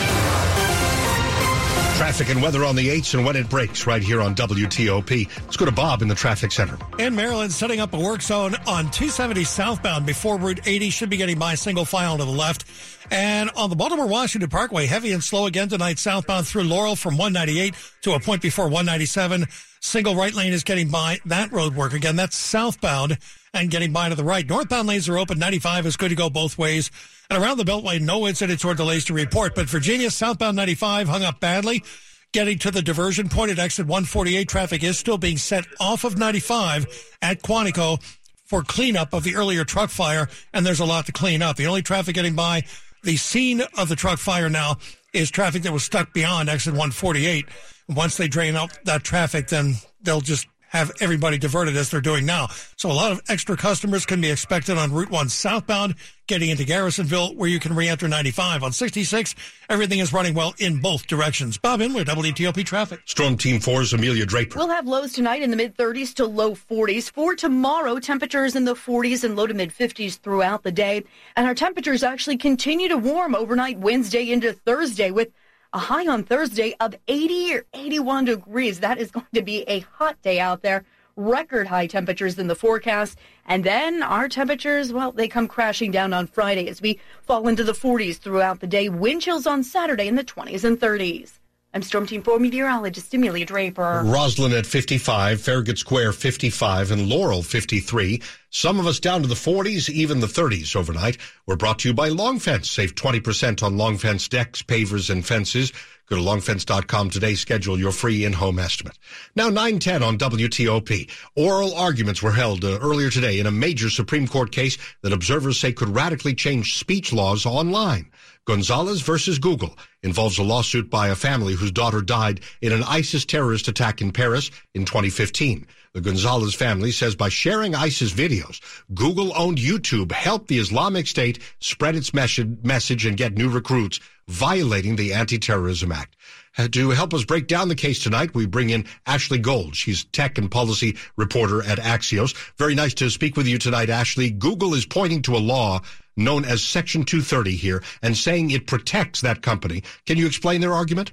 Traffic 1.96 2.30
and 2.30 2.42
weather 2.42 2.66
on 2.66 2.76
the 2.76 2.90
8s 2.90 3.14
and 3.14 3.26
when 3.26 3.36
it 3.36 3.50
breaks 3.50 3.88
right 3.88 4.02
here 4.02 4.20
on 4.20 4.36
WTOP. 4.36 5.28
Let's 5.44 5.58
go 5.58 5.66
to 5.66 5.72
Bob 5.72 6.02
in 6.02 6.08
the 6.08 6.16
traffic 6.16 6.52
center. 6.52 6.78
In 7.00 7.16
Maryland, 7.16 7.52
setting 7.52 7.80
up 7.80 7.94
a 7.94 8.00
work 8.00 8.22
zone 8.22 8.56
on 8.68 8.90
270 8.92 9.44
southbound 9.44 10.06
before 10.06 10.38
Route 10.38 10.62
80 10.66 10.90
should 10.90 11.10
be 11.10 11.18
getting 11.18 11.40
by 11.40 11.56
single 11.56 11.86
file 11.86 12.18
to 12.18 12.26
the 12.26 12.32
left. 12.32 12.66
And 13.12 13.52
on 13.52 13.70
the 13.70 13.76
Baltimore 13.76 14.08
Washington 14.08 14.50
Parkway, 14.50 14.86
heavy 14.86 15.12
and 15.12 15.24
slow 15.24 15.46
again 15.46 15.70
tonight 15.70 16.00
southbound 16.00 16.48
through 16.48 16.64
Laurel 16.64 16.96
from 16.96 17.18
198 17.18 17.76
to 18.02 18.14
a 18.14 18.20
point 18.20 18.42
before 18.42 18.66
197. 18.66 19.48
Single 19.84 20.16
right 20.16 20.34
lane 20.34 20.54
is 20.54 20.64
getting 20.64 20.88
by 20.88 21.20
that 21.26 21.52
road 21.52 21.76
work 21.76 21.92
again. 21.94 22.16
That's 22.16 22.38
southbound 22.38 23.18
and 23.54 23.70
getting 23.70 23.92
by 23.92 24.08
to 24.08 24.16
the 24.16 24.24
right. 24.24 24.48
Northbound 24.48 24.88
lanes 24.88 25.10
are 25.10 25.18
open. 25.18 25.38
95 25.38 25.86
is 25.86 25.98
good 25.98 26.08
to 26.08 26.16
go 26.16 26.30
both 26.30 26.58
ways. 26.58 26.90
And 27.30 27.42
around 27.42 27.58
the 27.58 27.66
Beltway, 27.66 28.00
no 28.00 28.26
incidents 28.26 28.64
or 28.64 28.74
delays 28.76 29.04
to 29.06 29.14
report. 29.14 29.56
But 29.56 29.68
Virginia 29.68 30.10
southbound 30.10 30.56
95 30.56 31.10
hung 31.10 31.24
up 31.24 31.42
badly. 31.42 31.84
Getting 32.32 32.60
to 32.60 32.72
the 32.72 32.82
diversion 32.82 33.28
point 33.28 33.52
at 33.52 33.60
exit 33.60 33.86
148, 33.86 34.48
traffic 34.48 34.84
is 34.84 34.98
still 34.98 35.18
being 35.18 35.38
sent 35.38 35.68
off 35.82 36.06
of 36.06 36.18
95 36.18 36.88
at 37.22 37.44
Quantico 37.44 38.02
for 38.46 38.64
cleanup 38.64 39.14
of 39.14 39.24
the 39.24 39.36
earlier 39.36 39.66
truck 39.66 39.90
fire. 39.90 40.30
And 40.54 40.66
there's 40.66 40.80
a 40.80 40.86
lot 40.86 41.08
to 41.08 41.12
clean 41.12 41.42
up. 41.42 41.58
The 41.58 41.68
only 41.68 41.82
traffic 41.82 42.16
getting 42.16 42.36
by 42.36 42.64
the 43.04 43.18
scene 43.18 43.62
of 43.78 43.90
the 43.90 43.98
truck 43.98 44.18
fire 44.18 44.50
now 44.50 44.78
is 45.14 45.32
traffic 45.32 45.64
that 45.64 45.72
was 45.72 45.84
stuck 45.84 46.14
beyond 46.14 46.50
exit 46.50 46.74
148. 46.74 47.46
Once 47.90 48.18
they 48.18 48.28
drain 48.28 48.56
out 48.56 48.78
that 48.86 49.04
traffic, 49.04 49.48
then 49.48 49.76
they'll 50.02 50.22
just 50.22 50.48
have 50.74 50.92
everybody 51.00 51.38
diverted 51.38 51.78
as 51.78 51.92
they're 51.92 52.02
doing 52.02 52.26
now. 52.26 52.48
So 52.78 52.92
a 52.92 52.94
lot 52.94 53.12
of 53.12 53.22
extra 53.30 53.56
customers 53.56 54.06
can 54.06 54.20
be 54.20 54.30
expected 54.30 54.78
on 54.78 54.92
Route 54.92 55.12
1 55.12 55.30
southbound, 55.30 55.96
getting 56.28 56.50
into 56.50 56.66
Garrisonville, 56.66 57.36
where 57.36 57.48
you 57.48 57.60
can 57.60 57.76
re-enter 57.76 58.08
95. 58.08 58.64
On 58.64 58.72
66, 58.72 59.36
everything 59.70 60.00
is 60.00 60.12
running 60.12 60.34
well 60.34 60.56
in 60.58 60.82
both 60.82 61.06
directions. 61.06 61.60
Bob 61.60 61.80
Inman, 61.80 62.06
WTOP 62.06 62.66
Traffic. 62.66 63.02
Storm 63.06 63.38
Team 63.38 63.60
4's 63.60 63.94
Amelia 63.94 64.26
Draper. 64.26 64.58
We'll 64.58 64.70
have 64.70 64.88
lows 64.88 65.14
tonight 65.14 65.44
in 65.44 65.52
the 65.52 65.58
mid 65.58 65.78
30s 65.78 66.16
to 66.16 66.26
low 66.26 66.56
40s. 66.56 67.12
For 67.12 67.36
tomorrow, 67.36 68.00
temperatures 68.00 68.56
in 68.56 68.66
the 68.66 68.74
40s 68.74 69.24
and 69.24 69.36
low 69.36 69.46
to 69.46 69.54
mid 69.54 69.70
50s 69.70 70.18
throughout 70.18 70.64
the 70.64 70.72
day. 70.72 71.04
And 71.36 71.46
our 71.46 71.54
temperatures 71.54 72.02
actually 72.02 72.38
continue 72.38 72.90
to 72.90 72.98
warm 72.98 73.36
overnight 73.36 73.78
Wednesday 73.78 74.32
into 74.32 74.54
Thursday 74.54 75.12
with 75.12 75.30
a 75.74 75.80
high 75.80 76.08
on 76.08 76.24
Thursday 76.24 76.76
of 76.80 76.96
80 77.08 77.56
or 77.56 77.66
81 77.74 78.26
degrees. 78.26 78.80
That 78.80 79.00
is 79.00 79.10
going 79.12 79.26
to 79.34 79.42
be 79.42 79.64
a 79.64 79.80
hot 79.80 80.22
day 80.22 80.40
out 80.40 80.62
there. 80.62 80.86
Record 81.16 81.68
high 81.68 81.88
temperatures 81.88 82.38
in 82.38 82.48
the 82.48 82.56
forecast. 82.56 83.18
And 83.46 83.64
then 83.64 84.04
our 84.04 84.30
temperatures, 84.30 84.94
well, 84.94 85.12
they 85.12 85.28
come 85.28 85.48
crashing 85.48 85.92
down 85.92 86.14
on 86.14 86.28
Friday 86.28 86.68
as 86.70 86.82
we 86.82 87.00
fall 87.24 87.48
into 87.48 87.64
the 87.64 87.74
40s 87.74 88.18
throughout 88.18 88.60
the 88.60 88.68
day. 88.68 88.88
Wind 88.88 89.22
chills 89.22 89.48
on 89.48 89.64
Saturday 89.64 90.08
in 90.08 90.16
the 90.16 90.24
20s 90.24 90.64
and 90.64 90.80
30s. 90.80 91.40
I'm 91.76 91.82
Storm 91.82 92.06
Team 92.06 92.22
4 92.22 92.38
meteorologist 92.38 93.12
Amelia 93.16 93.48
Draper. 93.48 94.04
Rosslyn 94.06 94.56
at 94.56 94.68
55, 94.68 95.42
Farragut 95.42 95.80
Square 95.80 96.12
55, 96.12 96.92
and 96.92 97.10
Laurel 97.10 97.42
53. 97.42 98.22
Some 98.52 98.80
of 98.80 98.86
us 98.86 99.00
down 99.00 99.24
to 99.24 99.28
the 99.28 99.34
40s, 99.34 99.90
even 99.90 100.20
the 100.20 100.28
30s 100.28 100.76
overnight. 100.76 101.18
We're 101.48 101.56
brought 101.56 101.80
to 101.80 101.90
you 101.90 101.96
by 101.96 102.10
Long 102.10 102.38
Fence. 102.38 102.70
Save 102.70 102.94
20% 102.94 103.64
on 103.64 103.76
Long 103.76 103.98
Fence 103.98 104.28
decks, 104.28 104.62
pavers, 104.62 105.10
and 105.10 105.26
fences. 105.26 105.74
Go 106.08 106.18
to 106.18 106.22
longfence.com 106.22 107.10
today. 107.10 107.36
Schedule 107.36 107.80
your 107.80 107.92
free 107.92 108.26
in-home 108.26 108.60
estimate. 108.60 108.98
Now 109.36 109.46
910 109.46 110.04
on 110.04 110.18
WTOP. 110.18 111.10
Oral 111.36 111.74
arguments 111.76 112.22
were 112.22 112.32
held 112.32 112.66
uh, 112.66 112.78
earlier 112.82 113.10
today 113.10 113.40
in 113.40 113.46
a 113.46 113.52
major 113.52 113.90
Supreme 113.90 114.28
Court 114.28 114.52
case 114.52 114.78
that 115.02 115.14
observers 115.14 115.60
say 115.60 115.72
could 115.72 115.90
radically 115.90 116.36
change 116.36 116.78
speech 116.78 117.14
laws 117.14 117.46
online. 117.46 118.12
Gonzalez 118.46 119.02
versus 119.02 119.40
Google 119.40 119.78
involves 120.02 120.38
a 120.38 120.44
lawsuit 120.44 120.90
by 120.90 121.08
a 121.08 121.16
family 121.16 121.54
whose 121.54 121.72
daughter 121.72 122.02
died 122.02 122.42
in 122.62 122.74
an 122.74 122.84
ISIS 122.84 123.24
terrorist 123.24 123.70
attack 123.70 124.02
in 124.02 124.12
Paris 124.12 124.52
in 124.74 124.84
2015. 124.84 125.66
The 125.94 126.02
Gonzalez 126.02 126.56
family 126.56 126.92
says 126.92 127.16
by 127.16 127.30
sharing 127.30 127.76
ISIS 127.76 128.14
videos, 128.14 128.60
Google 128.96 129.32
owned 129.38 129.60
YouTube 129.60 130.12
helped 130.12 130.48
the 130.48 130.58
Islamic 130.58 131.06
State 131.06 131.38
spread 131.60 131.96
its 131.96 132.16
message 132.16 133.06
and 133.06 133.16
get 133.16 133.38
new 133.38 133.48
recruits, 133.48 134.00
violating 134.28 134.96
the 134.96 135.14
Anti-Terrorism 135.14 135.92
Act. 135.92 136.16
Uh, 136.58 136.68
to 136.70 136.90
help 136.90 137.14
us 137.14 137.24
break 137.26 137.46
down 137.46 137.68
the 137.68 137.76
case 137.76 138.02
tonight, 138.02 138.34
we 138.34 138.48
bring 138.48 138.72
in 138.72 138.86
Ashley 139.06 139.38
Gold. 139.38 139.76
She's 139.76 140.06
tech 140.06 140.40
and 140.40 140.50
policy 140.50 140.98
reporter 141.16 141.62
at 141.62 141.78
Axios. 141.78 142.36
Very 142.58 142.74
nice 142.74 142.96
to 142.96 143.12
speak 143.12 143.38
with 143.38 143.46
you 143.46 143.60
tonight, 143.60 143.92
Ashley. 143.92 144.32
Google 144.32 144.74
is 144.74 144.88
pointing 144.88 145.22
to 145.24 145.36
a 145.36 145.38
law 145.38 145.80
known 146.18 146.44
as 146.44 146.64
Section 146.64 147.04
230 147.04 147.56
here 147.56 147.84
and 148.02 148.18
saying 148.18 148.50
it 148.50 148.66
protects 148.66 149.22
that 149.22 149.44
company. 149.44 149.84
Can 150.08 150.18
you 150.18 150.26
explain 150.26 150.60
their 150.60 150.74
argument? 150.74 151.12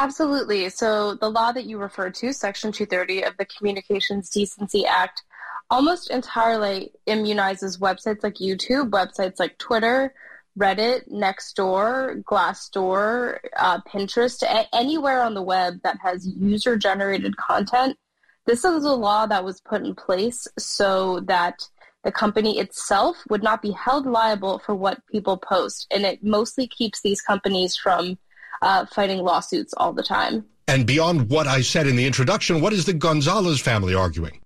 Absolutely. 0.00 0.70
So, 0.70 1.14
the 1.16 1.28
law 1.30 1.52
that 1.52 1.66
you 1.66 1.76
referred 1.76 2.14
to, 2.14 2.32
Section 2.32 2.72
230 2.72 3.22
of 3.22 3.36
the 3.36 3.44
Communications 3.44 4.30
Decency 4.30 4.86
Act, 4.86 5.22
almost 5.68 6.10
entirely 6.10 6.92
immunizes 7.06 7.78
websites 7.78 8.24
like 8.24 8.36
YouTube, 8.36 8.88
websites 8.88 9.38
like 9.38 9.58
Twitter, 9.58 10.14
Reddit, 10.58 11.06
Nextdoor, 11.12 12.22
Glassdoor, 12.22 13.40
uh, 13.58 13.82
Pinterest, 13.82 14.42
a- 14.42 14.74
anywhere 14.74 15.22
on 15.22 15.34
the 15.34 15.42
web 15.42 15.82
that 15.84 15.98
has 16.02 16.26
user 16.26 16.78
generated 16.78 17.36
content. 17.36 17.98
This 18.46 18.64
is 18.64 18.84
a 18.84 18.94
law 18.94 19.26
that 19.26 19.44
was 19.44 19.60
put 19.60 19.82
in 19.82 19.94
place 19.94 20.48
so 20.58 21.20
that 21.26 21.60
the 22.04 22.10
company 22.10 22.58
itself 22.58 23.18
would 23.28 23.42
not 23.42 23.60
be 23.60 23.72
held 23.72 24.06
liable 24.06 24.60
for 24.60 24.74
what 24.74 25.06
people 25.12 25.36
post. 25.36 25.86
And 25.90 26.06
it 26.06 26.24
mostly 26.24 26.66
keeps 26.66 27.02
these 27.02 27.20
companies 27.20 27.76
from 27.76 28.16
uh, 28.62 28.86
fighting 28.86 29.18
lawsuits 29.18 29.74
all 29.76 29.92
the 29.92 30.02
time. 30.02 30.44
And 30.68 30.86
beyond 30.86 31.30
what 31.30 31.46
I 31.46 31.62
said 31.62 31.86
in 31.86 31.96
the 31.96 32.06
introduction, 32.06 32.60
what 32.60 32.72
is 32.72 32.84
the 32.84 32.92
Gonzalez 32.92 33.60
family 33.60 33.94
arguing? 33.94 34.40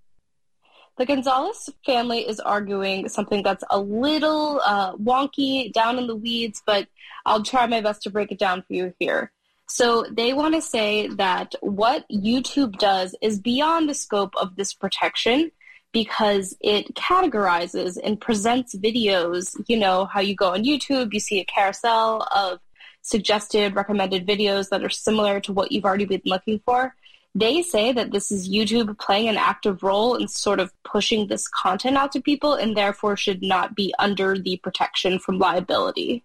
The 0.96 1.06
Gonzalez 1.06 1.68
family 1.84 2.20
is 2.20 2.38
arguing 2.38 3.08
something 3.08 3.42
that's 3.42 3.64
a 3.70 3.80
little 3.80 4.60
uh, 4.64 4.94
wonky, 4.96 5.72
down 5.72 5.98
in 5.98 6.06
the 6.06 6.14
weeds, 6.14 6.62
but 6.64 6.86
I'll 7.26 7.42
try 7.42 7.66
my 7.66 7.80
best 7.80 8.02
to 8.02 8.10
break 8.10 8.30
it 8.30 8.38
down 8.38 8.62
for 8.62 8.74
you 8.74 8.94
here. 8.98 9.32
So 9.68 10.04
they 10.10 10.32
want 10.32 10.54
to 10.54 10.62
say 10.62 11.08
that 11.08 11.54
what 11.60 12.08
YouTube 12.08 12.78
does 12.78 13.16
is 13.20 13.40
beyond 13.40 13.88
the 13.88 13.94
scope 13.94 14.34
of 14.40 14.56
this 14.56 14.72
protection 14.72 15.50
because 15.92 16.56
it 16.60 16.94
categorizes 16.94 17.98
and 18.02 18.20
presents 18.20 18.74
videos. 18.76 19.54
You 19.66 19.78
know, 19.78 20.06
how 20.06 20.20
you 20.20 20.36
go 20.36 20.52
on 20.52 20.64
YouTube, 20.64 21.12
you 21.12 21.20
see 21.20 21.40
a 21.40 21.44
carousel 21.44 22.26
of 22.34 22.60
suggested 23.04 23.76
recommended 23.76 24.26
videos 24.26 24.70
that 24.70 24.82
are 24.82 24.90
similar 24.90 25.38
to 25.38 25.52
what 25.52 25.70
you've 25.70 25.84
already 25.84 26.06
been 26.06 26.22
looking 26.24 26.58
for. 26.64 26.94
They 27.34 27.62
say 27.62 27.92
that 27.92 28.12
this 28.12 28.32
is 28.32 28.48
YouTube 28.48 28.98
playing 28.98 29.28
an 29.28 29.36
active 29.36 29.82
role 29.82 30.14
in 30.14 30.26
sort 30.26 30.58
of 30.58 30.72
pushing 30.84 31.26
this 31.26 31.46
content 31.48 31.96
out 31.96 32.12
to 32.12 32.20
people 32.20 32.54
and 32.54 32.76
therefore 32.76 33.16
should 33.16 33.42
not 33.42 33.74
be 33.74 33.94
under 33.98 34.38
the 34.38 34.56
protection 34.58 35.18
from 35.18 35.38
liability. 35.38 36.24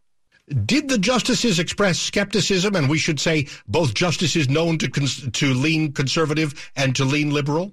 Did 0.65 0.87
the 0.89 0.97
justices 0.97 1.59
express 1.59 1.99
skepticism, 1.99 2.75
and 2.75 2.89
we 2.89 2.97
should 2.97 3.19
say 3.19 3.47
both 3.67 3.93
justices 3.93 4.49
known 4.49 4.79
to 4.79 4.89
cons- 4.89 5.29
to 5.31 5.53
lean 5.53 5.93
conservative 5.93 6.71
and 6.75 6.95
to 6.95 7.05
lean 7.05 7.31
liberal? 7.31 7.71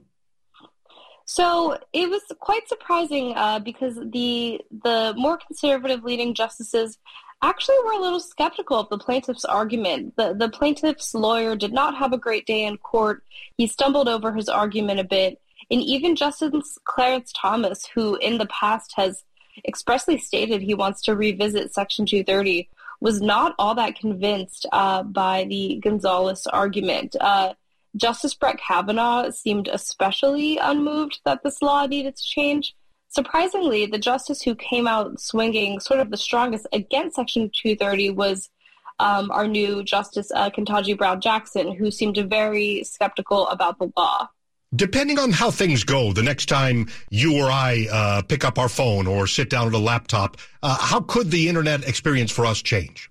So 1.25 1.79
it 1.93 2.09
was 2.09 2.23
quite 2.39 2.69
surprising 2.69 3.33
uh, 3.35 3.61
because 3.61 3.97
the 3.97 4.61
the 4.85 5.15
more 5.17 5.39
conservative 5.39 6.05
leading 6.05 6.35
justices 6.35 6.99
actually 7.43 7.77
we 7.83 7.85
were 7.87 8.01
a 8.01 8.03
little 8.03 8.21
skeptical 8.21 8.79
of 8.79 8.89
the 8.89 8.99
plaintiff's 8.99 9.45
argument. 9.45 10.15
The 10.17 10.35
the 10.35 10.49
plaintiff's 10.49 11.15
lawyer 11.15 11.57
did 11.57 11.73
not 11.73 11.97
have 11.97 12.13
a 12.13 12.19
great 12.19 12.47
day 12.47 12.65
in 12.65 12.79
court. 12.79 13.23
He 13.57 13.67
stumbled 13.67 14.09
over 14.09 14.33
his 14.33 14.49
argument 14.49 15.01
a 15.01 15.05
bit, 15.05 15.41
and 15.71 15.83
even 15.83 16.17
Justice 16.17 16.79
Clarence 16.85 17.33
Thomas, 17.35 17.87
who 17.95 18.17
in 18.17 18.39
the 18.39 18.47
past 18.47 18.93
has 18.97 19.25
expressly 19.67 20.19
stated 20.19 20.61
he 20.61 20.75
wants 20.75 21.03
to 21.03 21.17
revisit 21.17 21.73
Section 21.73 22.07
230, 22.07 22.69
was 23.01 23.21
not 23.21 23.55
all 23.59 23.75
that 23.75 23.99
convinced 23.99 24.67
uh, 24.73 25.03
by 25.03 25.45
the 25.45 25.81
Gonzalez 25.83 26.47
argument. 26.47 27.17
Uh, 27.21 27.55
Justice 27.97 28.35
Brett 28.35 28.59
Kavanaugh 28.59 29.31
seemed 29.31 29.69
especially 29.69 30.59
unmoved 30.59 31.21
that 31.25 31.43
this 31.43 31.63
law 31.63 31.87
needed 31.87 32.17
to 32.17 32.23
change. 32.23 32.75
Surprisingly, 33.17 33.87
the 33.87 33.97
justice 33.97 34.43
who 34.43 34.55
came 34.55 34.87
out 34.87 35.19
swinging 35.19 35.81
sort 35.81 36.01
of 36.01 36.11
the 36.11 36.19
strongest 36.19 36.67
against 36.75 37.17
Section 37.17 37.51
230 37.51 38.11
was 38.11 38.51
um, 38.99 39.31
our 39.31 39.49
new 39.49 39.83
Justice 39.83 40.31
uh, 40.35 40.51
Ketanji 40.51 40.99
Brown 40.99 41.23
Jackson, 41.23 41.75
who 41.75 41.91
seemed 41.91 42.19
very 42.29 42.85
skeptical 42.85 43.49
about 43.49 43.79
the 43.79 43.91
law. 43.97 44.29
Depending 44.75 45.19
on 45.19 45.31
how 45.31 45.51
things 45.51 45.83
go, 45.83 46.13
the 46.13 46.23
next 46.23 46.51
time 46.51 46.89
you 47.09 47.43
or 47.43 47.51
I 47.51 47.87
uh, 47.91 48.21
pick 48.21 48.45
up 48.45 48.59
our 48.59 48.69
phone 48.69 49.07
or 49.07 49.27
sit 49.27 49.49
down 49.49 49.69
at 49.69 49.73
a 49.73 49.79
laptop, 49.79 50.37
uh, 50.63 50.77
how 50.79 51.01
could 51.01 51.31
the 51.31 51.49
internet 51.49 51.89
experience 51.89 52.31
for 52.31 52.45
us 52.45 52.61
change? 52.61 53.11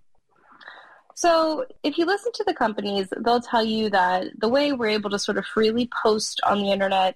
So, 1.15 1.65
if 1.81 1.97
you 1.97 2.05
listen 2.05 2.31
to 2.33 2.43
the 2.45 2.53
companies, 2.53 3.07
they'll 3.21 3.41
tell 3.41 3.63
you 3.63 3.89
that 3.89 4.27
the 4.37 4.49
way 4.49 4.71
we're 4.71 4.89
able 4.89 5.09
to 5.09 5.17
sort 5.17 5.39
of 5.39 5.47
freely 5.47 5.89
post 6.03 6.41
on 6.45 6.59
the 6.59 6.71
internet, 6.71 7.15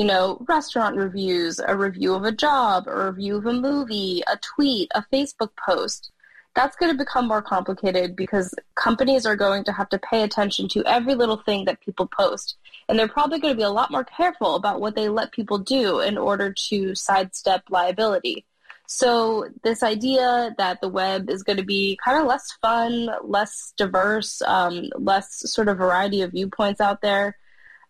you 0.00 0.06
know, 0.06 0.38
restaurant 0.48 0.96
reviews, 0.96 1.60
a 1.68 1.76
review 1.76 2.14
of 2.14 2.24
a 2.24 2.32
job, 2.32 2.88
a 2.88 3.04
review 3.04 3.36
of 3.36 3.44
a 3.44 3.52
movie, 3.52 4.22
a 4.32 4.38
tweet, 4.38 4.90
a 4.94 5.04
Facebook 5.12 5.50
post, 5.62 6.10
that's 6.54 6.74
going 6.74 6.90
to 6.90 6.96
become 6.96 7.28
more 7.28 7.42
complicated 7.42 8.16
because 8.16 8.54
companies 8.76 9.26
are 9.26 9.36
going 9.36 9.62
to 9.62 9.72
have 9.72 9.90
to 9.90 9.98
pay 9.98 10.22
attention 10.22 10.68
to 10.68 10.82
every 10.86 11.14
little 11.14 11.36
thing 11.36 11.66
that 11.66 11.82
people 11.82 12.06
post. 12.06 12.56
And 12.88 12.98
they're 12.98 13.08
probably 13.08 13.40
going 13.40 13.52
to 13.52 13.58
be 13.58 13.62
a 13.62 13.68
lot 13.68 13.90
more 13.90 14.04
careful 14.04 14.54
about 14.54 14.80
what 14.80 14.94
they 14.96 15.10
let 15.10 15.32
people 15.32 15.58
do 15.58 16.00
in 16.00 16.16
order 16.16 16.50
to 16.70 16.94
sidestep 16.94 17.64
liability. 17.68 18.46
So 18.86 19.50
this 19.64 19.82
idea 19.82 20.54
that 20.56 20.80
the 20.80 20.88
web 20.88 21.28
is 21.28 21.42
going 21.42 21.58
to 21.58 21.62
be 21.62 21.98
kind 22.02 22.18
of 22.18 22.26
less 22.26 22.50
fun, 22.62 23.10
less 23.22 23.74
diverse, 23.76 24.40
um, 24.46 24.88
less 24.96 25.42
sort 25.52 25.68
of 25.68 25.76
variety 25.76 26.22
of 26.22 26.30
viewpoints 26.30 26.80
out 26.80 27.02
there 27.02 27.36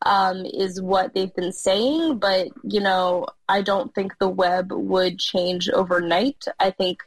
um, 0.02 0.44
is 0.46 0.80
what 0.80 1.14
they've 1.14 1.34
been 1.34 1.52
saying. 1.52 2.18
But 2.18 2.48
you 2.62 2.80
know, 2.80 3.26
I 3.48 3.62
don't 3.62 3.94
think 3.94 4.18
the 4.18 4.28
web 4.28 4.72
would 4.72 5.18
change 5.18 5.68
overnight. 5.68 6.44
I 6.58 6.70
think 6.70 7.02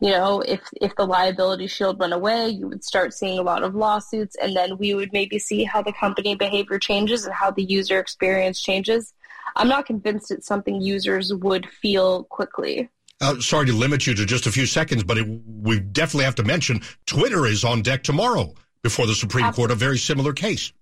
you 0.00 0.10
know 0.10 0.40
if 0.40 0.60
if 0.80 0.94
the 0.96 1.06
liability 1.06 1.66
shield 1.66 1.98
went 1.98 2.12
away, 2.12 2.48
you 2.48 2.68
would 2.68 2.84
start 2.84 3.14
seeing 3.14 3.38
a 3.38 3.42
lot 3.42 3.62
of 3.62 3.74
lawsuits, 3.74 4.36
and 4.40 4.56
then 4.56 4.78
we 4.78 4.94
would 4.94 5.12
maybe 5.12 5.38
see 5.38 5.64
how 5.64 5.82
the 5.82 5.92
company 5.92 6.34
behavior 6.34 6.78
changes 6.78 7.24
and 7.24 7.34
how 7.34 7.50
the 7.50 7.64
user 7.64 7.98
experience 7.98 8.60
changes. 8.60 9.12
I'm 9.54 9.68
not 9.68 9.86
convinced 9.86 10.30
it's 10.30 10.46
something 10.46 10.80
users 10.80 11.32
would 11.32 11.66
feel 11.66 12.24
quickly. 12.24 12.90
Uh, 13.20 13.40
sorry 13.40 13.64
to 13.66 13.72
limit 13.72 14.06
you 14.06 14.14
to 14.14 14.26
just 14.26 14.46
a 14.46 14.52
few 14.52 14.66
seconds, 14.66 15.02
but 15.02 15.16
it, 15.16 15.26
we 15.62 15.80
definitely 15.80 16.24
have 16.24 16.34
to 16.34 16.42
mention 16.42 16.82
Twitter 17.06 17.46
is 17.46 17.64
on 17.64 17.80
deck 17.80 18.02
tomorrow 18.02 18.52
before 18.82 19.06
the 19.06 19.14
Supreme 19.14 19.46
Absolutely. 19.46 19.68
Court, 19.68 19.76
a 19.76 19.84
very 19.84 19.98
similar 19.98 20.34
case. 20.34 20.72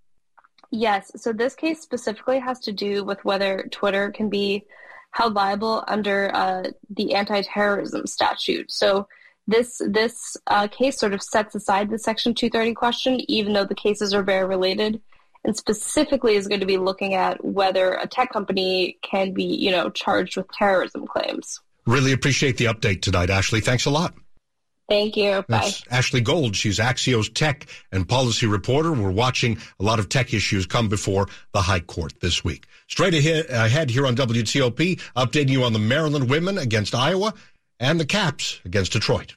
Yes. 0.75 1.13
So 1.15 1.33
this 1.33 1.55
case 1.55 1.81
specifically 1.81 2.41
has 2.41 2.59
to 2.61 2.73
do 2.73 3.05
with 3.05 3.25
whether 3.25 3.69
Twitter 3.71 4.11
can 4.11 4.29
be 4.29 4.65
held 5.13 5.35
liable 5.35 5.85
under 5.87 6.35
uh, 6.35 6.65
the 6.91 7.15
anti-terrorism 7.15 8.09
statute. 8.09 8.73
So 8.73 9.07
this 9.47 9.81
this 9.87 10.37
uh, 10.49 10.67
case 10.67 10.99
sort 10.99 11.15
of 11.15 11.23
sets 11.23 11.55
aside 11.55 11.91
the 11.91 11.99
Section 11.99 12.35
230 12.35 12.75
question, 12.75 13.31
even 13.31 13.53
though 13.53 13.65
the 13.65 13.77
cases 13.77 14.13
are 14.13 14.25
very 14.25 14.45
related, 14.45 15.01
and 15.45 15.57
specifically 15.57 16.35
is 16.35 16.49
going 16.49 16.59
to 16.59 16.67
be 16.67 16.79
looking 16.79 17.15
at 17.15 17.45
whether 17.45 17.93
a 17.95 18.09
tech 18.09 18.33
company 18.33 18.99
can 19.03 19.33
be, 19.33 19.45
you 19.45 19.71
know, 19.71 19.91
charged 19.91 20.37
with 20.37 20.51
terrorism 20.51 21.07
claims. 21.07 21.61
Really 21.87 22.11
appreciate 22.11 22.57
the 22.57 22.65
update 22.65 23.01
tonight, 23.01 23.31
Ashley. 23.31 23.61
Thanks 23.61 23.85
a 23.85 23.91
lot. 23.91 24.15
Thank 24.89 25.17
you. 25.17 25.45
Bye. 25.49 25.61
That's 25.61 25.83
Ashley 25.91 26.21
Gold. 26.21 26.57
She's 26.57 26.79
Axios 26.79 27.33
tech 27.33 27.67
and 27.91 28.07
policy 28.07 28.47
reporter. 28.47 28.93
We're 28.93 29.11
watching 29.11 29.59
a 29.81 29.83
lot 29.83 29.99
of 29.99 30.09
tech 30.09 30.35
issues 30.35 30.67
come 30.67 30.89
before 30.89 31.27
the 31.53 31.63
High 31.63 31.81
Court 31.81 32.13
this 32.21 32.45
week. 32.45 32.67
Straight 32.87 33.15
ahead, 33.15 33.47
ahead 33.49 33.91
here 33.91 34.07
on 34.07 34.15
WTOP, 34.15 35.01
updating 35.17 35.51
you 35.51 35.65
on 35.65 35.73
the 35.73 35.79
Maryland 35.79 36.29
women 36.29 36.59
against 36.59 36.95
Iowa 36.95 37.33
and 37.81 37.99
the 37.99 38.05
Caps 38.05 38.61
against 38.65 38.93
Detroit. 38.93 39.37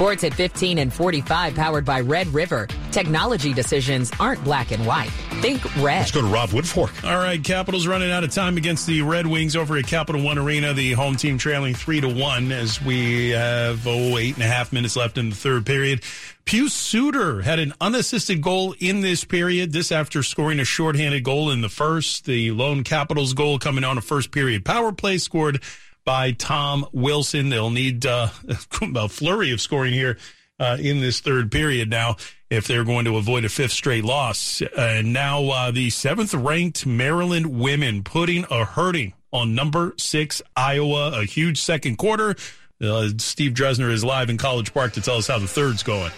Sports 0.00 0.24
at 0.24 0.32
15 0.32 0.78
and 0.78 0.90
45 0.90 1.54
powered 1.54 1.84
by 1.84 2.00
Red 2.00 2.26
River. 2.28 2.66
Technology 2.90 3.52
decisions 3.52 4.10
aren't 4.18 4.42
black 4.44 4.70
and 4.70 4.86
white. 4.86 5.10
Think 5.42 5.62
red. 5.76 5.98
Let's 5.98 6.10
go 6.10 6.22
to 6.22 6.26
Rob 6.26 6.48
Woodfork. 6.48 7.04
All 7.04 7.18
right, 7.18 7.44
Capitals 7.44 7.86
running 7.86 8.10
out 8.10 8.24
of 8.24 8.30
time 8.30 8.56
against 8.56 8.86
the 8.86 9.02
Red 9.02 9.26
Wings 9.26 9.56
over 9.56 9.76
at 9.76 9.86
Capital 9.86 10.22
One 10.22 10.38
Arena. 10.38 10.72
The 10.72 10.92
home 10.92 11.16
team 11.16 11.36
trailing 11.36 11.74
three 11.74 12.00
to 12.00 12.08
one 12.08 12.50
as 12.50 12.80
we 12.80 13.28
have 13.28 13.86
oh 13.86 14.16
eight 14.16 14.36
and 14.36 14.42
a 14.42 14.46
half 14.46 14.72
minutes 14.72 14.96
left 14.96 15.18
in 15.18 15.28
the 15.28 15.36
third 15.36 15.66
period. 15.66 16.00
Pius 16.46 16.72
Suter 16.72 17.42
had 17.42 17.58
an 17.58 17.74
unassisted 17.78 18.40
goal 18.40 18.74
in 18.78 19.02
this 19.02 19.24
period. 19.24 19.70
This 19.70 19.92
after 19.92 20.22
scoring 20.22 20.60
a 20.60 20.64
shorthanded 20.64 21.24
goal 21.24 21.50
in 21.50 21.60
the 21.60 21.68
first. 21.68 22.24
The 22.24 22.52
lone 22.52 22.84
Capitals 22.84 23.34
goal 23.34 23.58
coming 23.58 23.84
on 23.84 23.98
a 23.98 24.00
first 24.00 24.30
period 24.30 24.64
power 24.64 24.92
play 24.92 25.18
scored 25.18 25.62
by 26.04 26.32
Tom 26.32 26.86
Wilson. 26.92 27.48
They'll 27.48 27.70
need 27.70 28.06
uh, 28.06 28.28
a 28.94 29.08
flurry 29.08 29.52
of 29.52 29.60
scoring 29.60 29.92
here 29.92 30.18
uh, 30.58 30.76
in 30.78 31.00
this 31.00 31.20
third 31.20 31.50
period 31.50 31.90
now 31.90 32.16
if 32.50 32.66
they're 32.66 32.84
going 32.84 33.04
to 33.04 33.16
avoid 33.16 33.44
a 33.44 33.48
fifth 33.48 33.72
straight 33.72 34.04
loss. 34.04 34.62
And 34.76 35.12
now 35.12 35.44
uh, 35.46 35.70
the 35.70 35.90
seventh 35.90 36.34
ranked 36.34 36.84
Maryland 36.84 37.58
women 37.58 38.02
putting 38.02 38.44
a 38.50 38.64
hurting 38.64 39.14
on 39.32 39.54
number 39.54 39.94
six 39.96 40.42
Iowa. 40.56 41.20
A 41.20 41.24
huge 41.24 41.60
second 41.60 41.96
quarter. 41.96 42.36
Uh, 42.80 43.08
Steve 43.18 43.52
Dresner 43.52 43.90
is 43.90 44.04
live 44.04 44.30
in 44.30 44.38
College 44.38 44.72
Park 44.72 44.94
to 44.94 45.00
tell 45.00 45.16
us 45.16 45.26
how 45.26 45.38
the 45.38 45.46
third's 45.46 45.82
going. 45.82 46.10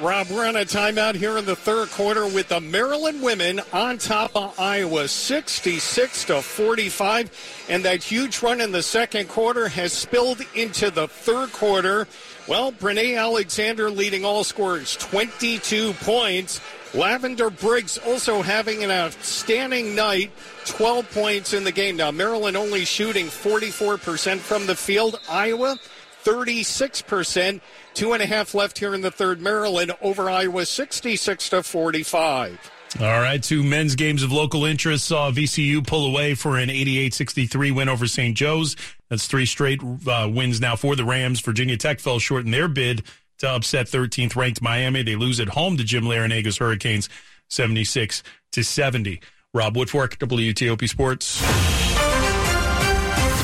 Rob, 0.00 0.28
we're 0.28 0.44
on 0.44 0.56
a 0.56 0.64
timeout 0.64 1.14
here 1.14 1.38
in 1.38 1.44
the 1.44 1.54
third 1.54 1.88
quarter 1.90 2.26
with 2.26 2.48
the 2.48 2.60
Maryland 2.60 3.22
women 3.22 3.60
on 3.72 3.96
top 3.96 4.34
of 4.34 4.58
Iowa, 4.58 5.06
66 5.06 6.24
to 6.24 6.42
45. 6.42 7.64
And 7.68 7.84
that 7.84 8.02
huge 8.02 8.42
run 8.42 8.60
in 8.60 8.72
the 8.72 8.82
second 8.82 9.28
quarter 9.28 9.68
has 9.68 9.92
spilled 9.92 10.40
into 10.56 10.90
the 10.90 11.06
third 11.06 11.52
quarter. 11.52 12.08
Well, 12.48 12.72
Brinae 12.72 13.16
Alexander 13.16 13.88
leading 13.88 14.24
all 14.24 14.42
scorers, 14.42 14.96
22 14.96 15.92
points. 15.92 16.60
Lavender 16.92 17.50
Briggs 17.50 17.96
also 17.98 18.42
having 18.42 18.82
an 18.82 18.90
outstanding 18.90 19.94
night, 19.94 20.32
12 20.64 21.08
points 21.12 21.52
in 21.52 21.62
the 21.62 21.72
game. 21.72 21.96
Now, 21.96 22.10
Maryland 22.10 22.56
only 22.56 22.84
shooting 22.84 23.26
44% 23.26 24.38
from 24.38 24.66
the 24.66 24.74
field. 24.74 25.20
Iowa, 25.28 25.78
36%. 26.24 27.60
Two 27.94 28.12
and 28.12 28.22
a 28.22 28.26
half 28.26 28.54
left 28.54 28.78
here 28.78 28.94
in 28.94 29.02
the 29.02 29.10
third. 29.10 29.40
Maryland 29.40 29.92
over 30.02 30.28
Iowa 30.28 30.66
66 30.66 31.48
to 31.50 31.62
45. 31.62 32.70
All 33.00 33.20
right, 33.20 33.42
two 33.42 33.64
men's 33.64 33.96
games 33.96 34.22
of 34.22 34.30
local 34.30 34.64
interest 34.64 35.06
saw 35.06 35.30
VCU 35.30 35.84
pull 35.84 36.06
away 36.06 36.34
for 36.34 36.58
an 36.58 36.68
88-63 36.68 37.74
win 37.74 37.88
over 37.88 38.06
St. 38.06 38.36
Joe's. 38.36 38.76
That's 39.10 39.26
three 39.26 39.46
straight 39.46 39.80
uh, 40.06 40.30
wins 40.32 40.60
now 40.60 40.76
for 40.76 40.94
the 40.94 41.04
Rams. 41.04 41.40
Virginia 41.40 41.76
Tech 41.76 41.98
fell 41.98 42.20
short 42.20 42.44
in 42.44 42.52
their 42.52 42.68
bid 42.68 43.02
to 43.38 43.48
upset 43.48 43.86
13th 43.86 44.36
ranked 44.36 44.62
Miami. 44.62 45.02
They 45.02 45.16
lose 45.16 45.40
at 45.40 45.48
home 45.48 45.76
to 45.76 45.84
Jim 45.84 46.04
Larranaga's 46.04 46.58
Hurricanes 46.58 47.08
76 47.48 48.22
to 48.52 48.62
70. 48.62 49.20
Rob 49.52 49.74
Woodfork, 49.76 50.16
WTOP 50.18 50.88
Sports. 50.88 51.93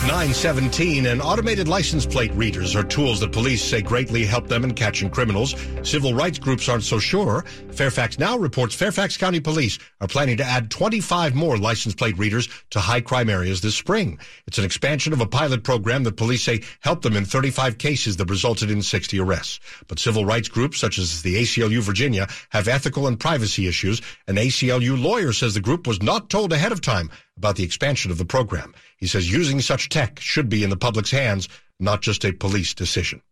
917 0.06 1.04
and 1.04 1.20
automated 1.20 1.68
license 1.68 2.06
plate 2.06 2.32
readers 2.32 2.74
are 2.74 2.82
tools 2.82 3.20
that 3.20 3.32
police 3.32 3.62
say 3.62 3.82
greatly 3.82 4.24
help 4.24 4.48
them 4.48 4.64
in 4.64 4.72
catching 4.72 5.10
criminals. 5.10 5.54
Civil 5.82 6.14
rights 6.14 6.38
groups 6.38 6.70
aren't 6.70 6.84
so 6.84 6.98
sure. 6.98 7.44
Fairfax 7.72 8.18
Now 8.18 8.38
reports 8.38 8.74
Fairfax 8.74 9.18
County 9.18 9.40
Police 9.40 9.78
are 10.00 10.08
planning 10.08 10.38
to 10.38 10.42
add 10.42 10.70
25 10.70 11.34
more 11.34 11.58
license 11.58 11.94
plate 11.94 12.16
readers 12.16 12.48
to 12.70 12.80
high 12.80 13.02
crime 13.02 13.28
areas 13.28 13.60
this 13.60 13.74
spring. 13.74 14.18
It's 14.46 14.56
an 14.56 14.64
expansion 14.64 15.12
of 15.12 15.20
a 15.20 15.26
pilot 15.26 15.64
program 15.64 16.04
that 16.04 16.16
police 16.16 16.44
say 16.44 16.62
helped 16.80 17.02
them 17.02 17.14
in 17.14 17.26
35 17.26 17.76
cases 17.76 18.16
that 18.16 18.30
resulted 18.30 18.70
in 18.70 18.80
60 18.80 19.20
arrests. 19.20 19.60
But 19.86 19.98
civil 19.98 20.24
rights 20.24 20.48
groups 20.48 20.78
such 20.78 20.98
as 20.98 21.20
the 21.20 21.36
ACLU 21.36 21.82
Virginia 21.82 22.26
have 22.48 22.68
ethical 22.68 23.06
and 23.06 23.20
privacy 23.20 23.68
issues. 23.68 24.00
An 24.26 24.36
ACLU 24.36 25.00
lawyer 25.00 25.34
says 25.34 25.52
the 25.52 25.60
group 25.60 25.86
was 25.86 26.02
not 26.02 26.30
told 26.30 26.54
ahead 26.54 26.72
of 26.72 26.80
time 26.80 27.10
about 27.36 27.56
the 27.56 27.64
expansion 27.64 28.10
of 28.10 28.18
the 28.18 28.24
program. 28.24 28.74
He 29.00 29.06
says 29.06 29.30
using 29.30 29.60
such 29.60 29.88
tech 29.88 30.20
should 30.20 30.48
be 30.48 30.62
in 30.62 30.70
the 30.70 30.76
public's 30.76 31.10
hands, 31.10 31.48
not 31.78 32.02
just 32.02 32.24
a 32.24 32.32
police 32.32 32.74
decision. 32.74 33.22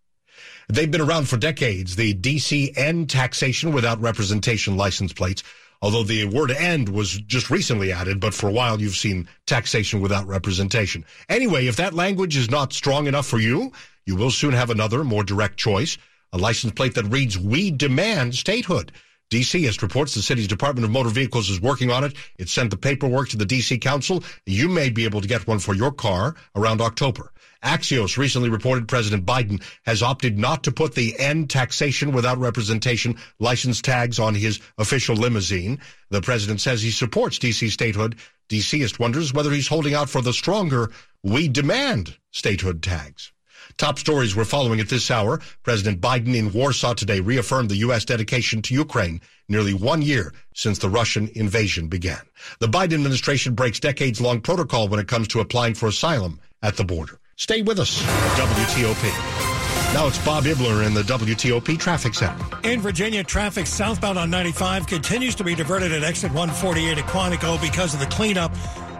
They've 0.69 0.91
been 0.91 1.01
around 1.01 1.29
for 1.29 1.37
decades, 1.37 1.97
the 1.97 2.15
DC 2.15 2.77
end 2.77 3.09
taxation 3.09 3.73
without 3.73 4.01
representation 4.01 4.77
license 4.77 5.13
plates. 5.13 5.43
Although 5.81 6.03
the 6.03 6.25
word 6.25 6.51
end 6.51 6.89
was 6.89 7.13
just 7.13 7.51
recently 7.51 7.93
added, 7.93 8.19
but 8.19 8.35
for 8.35 8.49
a 8.49 8.53
while 8.53 8.81
you've 8.81 8.97
seen 8.97 9.29
taxation 9.47 10.01
without 10.01 10.27
representation. 10.27 11.05
Anyway, 11.29 11.67
if 11.67 11.77
that 11.77 11.95
language 11.95 12.37
is 12.37 12.51
not 12.51 12.73
strong 12.73 13.07
enough 13.07 13.27
for 13.27 13.39
you, 13.39 13.73
you 14.05 14.17
will 14.17 14.31
soon 14.31 14.53
have 14.53 14.71
another, 14.71 15.05
more 15.05 15.23
direct 15.23 15.57
choice. 15.57 15.97
A 16.33 16.39
license 16.39 16.73
plate 16.73 16.95
that 16.95 17.05
reads, 17.05 17.39
we 17.39 17.71
demand 17.71 18.35
statehood. 18.35 18.93
DCist 19.31 19.83
reports 19.83 20.15
the 20.15 20.23
city's 20.23 20.49
Department 20.49 20.87
of 20.87 20.91
Motor 20.91 21.11
Vehicles 21.11 21.51
is 21.51 21.61
working 21.61 21.91
on 21.91 22.03
it. 22.03 22.15
It 22.39 22.49
sent 22.49 22.71
the 22.71 22.79
paperwork 22.79 23.29
to 23.29 23.37
the 23.37 23.45
DC 23.45 23.81
Council. 23.81 24.25
You 24.47 24.69
may 24.69 24.89
be 24.89 25.05
able 25.05 25.21
to 25.21 25.29
get 25.29 25.47
one 25.47 25.59
for 25.59 25.75
your 25.75 25.93
car 25.93 26.35
around 26.57 26.81
October. 26.81 27.33
Axios 27.63 28.17
recently 28.17 28.49
reported 28.49 28.89
President 28.89 29.27
Biden 29.27 29.63
has 29.85 30.03
opted 30.03 30.39
not 30.39 30.63
to 30.65 30.73
put 30.73 30.95
the 30.95 31.19
end 31.19 31.51
taxation 31.51 32.13
without 32.13 32.39
representation 32.39 33.17
license 33.39 33.83
tags 33.83 34.19
on 34.19 34.35
his 34.35 34.61
official 34.79 35.17
limousine. 35.17 35.79
The 36.11 36.23
president 36.23 36.61
says 36.61 36.81
he 36.81 36.91
supports 36.91 37.39
DC 37.39 37.71
statehood. 37.71 38.17
DCist 38.49 38.99
wonders 38.99 39.35
whether 39.35 39.51
he's 39.51 39.69
holding 39.69 39.93
out 39.95 40.09
for 40.09 40.23
the 40.23 40.33
stronger 40.33 40.91
we 41.23 41.49
demand 41.49 42.17
statehood 42.31 42.83
tags. 42.83 43.33
Top 43.79 43.97
stories 43.97 44.35
we're 44.35 44.45
following 44.45 44.81
at 44.81 44.89
this 44.89 45.09
hour. 45.09 45.41
President 45.63 46.01
Biden 46.01 46.35
in 46.35 46.53
Warsaw 46.53 46.95
today 46.95 47.21
reaffirmed 47.21 47.69
the 47.71 47.77
U.S. 47.77 48.05
dedication 48.05 48.61
to 48.63 48.75
Ukraine 48.75 49.21
nearly 49.49 49.73
one 49.73 50.03
year 50.03 50.35
since 50.53 50.79
the 50.79 50.91
Russian 50.91 51.31
invasion 51.37 51.87
began. 51.87 52.21
The 52.59 52.67
Biden 52.67 52.95
administration 52.95 53.55
breaks 53.55 53.79
decades 53.79 54.21
long 54.21 54.41
protocol 54.41 54.89
when 54.89 54.99
it 54.99 55.07
comes 55.07 55.29
to 55.29 55.41
applying 55.41 55.75
for 55.75 55.87
asylum 55.89 56.41
at 56.61 56.77
the 56.77 56.85
border. 56.85 57.21
Stay 57.37 57.63
with 57.63 57.79
us 57.79 58.03
WTOP. 58.37 59.95
Now 59.95 60.09
it's 60.09 60.19
Bob 60.25 60.47
Inman 60.47 60.85
in 60.85 60.93
the 60.93 61.03
WTOP 61.03 61.79
Traffic 61.79 62.15
Center. 62.15 62.45
In 62.65 62.81
Virginia, 62.81 63.23
traffic 63.23 63.69
southbound 63.69 64.19
on 64.19 64.29
95 64.29 64.89
continues 64.89 65.37
to 65.37 65.45
be 65.45 65.55
diverted 65.55 65.93
at 65.93 66.03
exit 66.03 66.33
148 66.33 66.99
at 66.99 67.05
Quantico 67.05 67.61
because 67.63 67.95
of 67.95 68.01
the 68.01 68.07
cleanup 68.07 68.53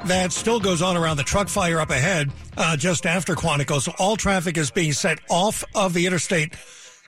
that 0.07 0.33
still 0.33 0.61
goes 0.61 0.83
on 0.83 0.97
around 0.97 1.17
the 1.17 1.23
truck 1.23 1.49
fire 1.49 1.81
up 1.81 1.91
ahead 1.91 2.31
uh, 2.57 2.77
just 2.77 3.07
after 3.07 3.35
Quantico. 3.35 3.81
So 3.81 3.93
all 3.99 4.17
traffic 4.17 4.57
is 4.57 4.71
being 4.71 4.93
set 4.93 5.19
off 5.29 5.65
of 5.75 5.93
the 5.95 6.07
interstate 6.07 6.55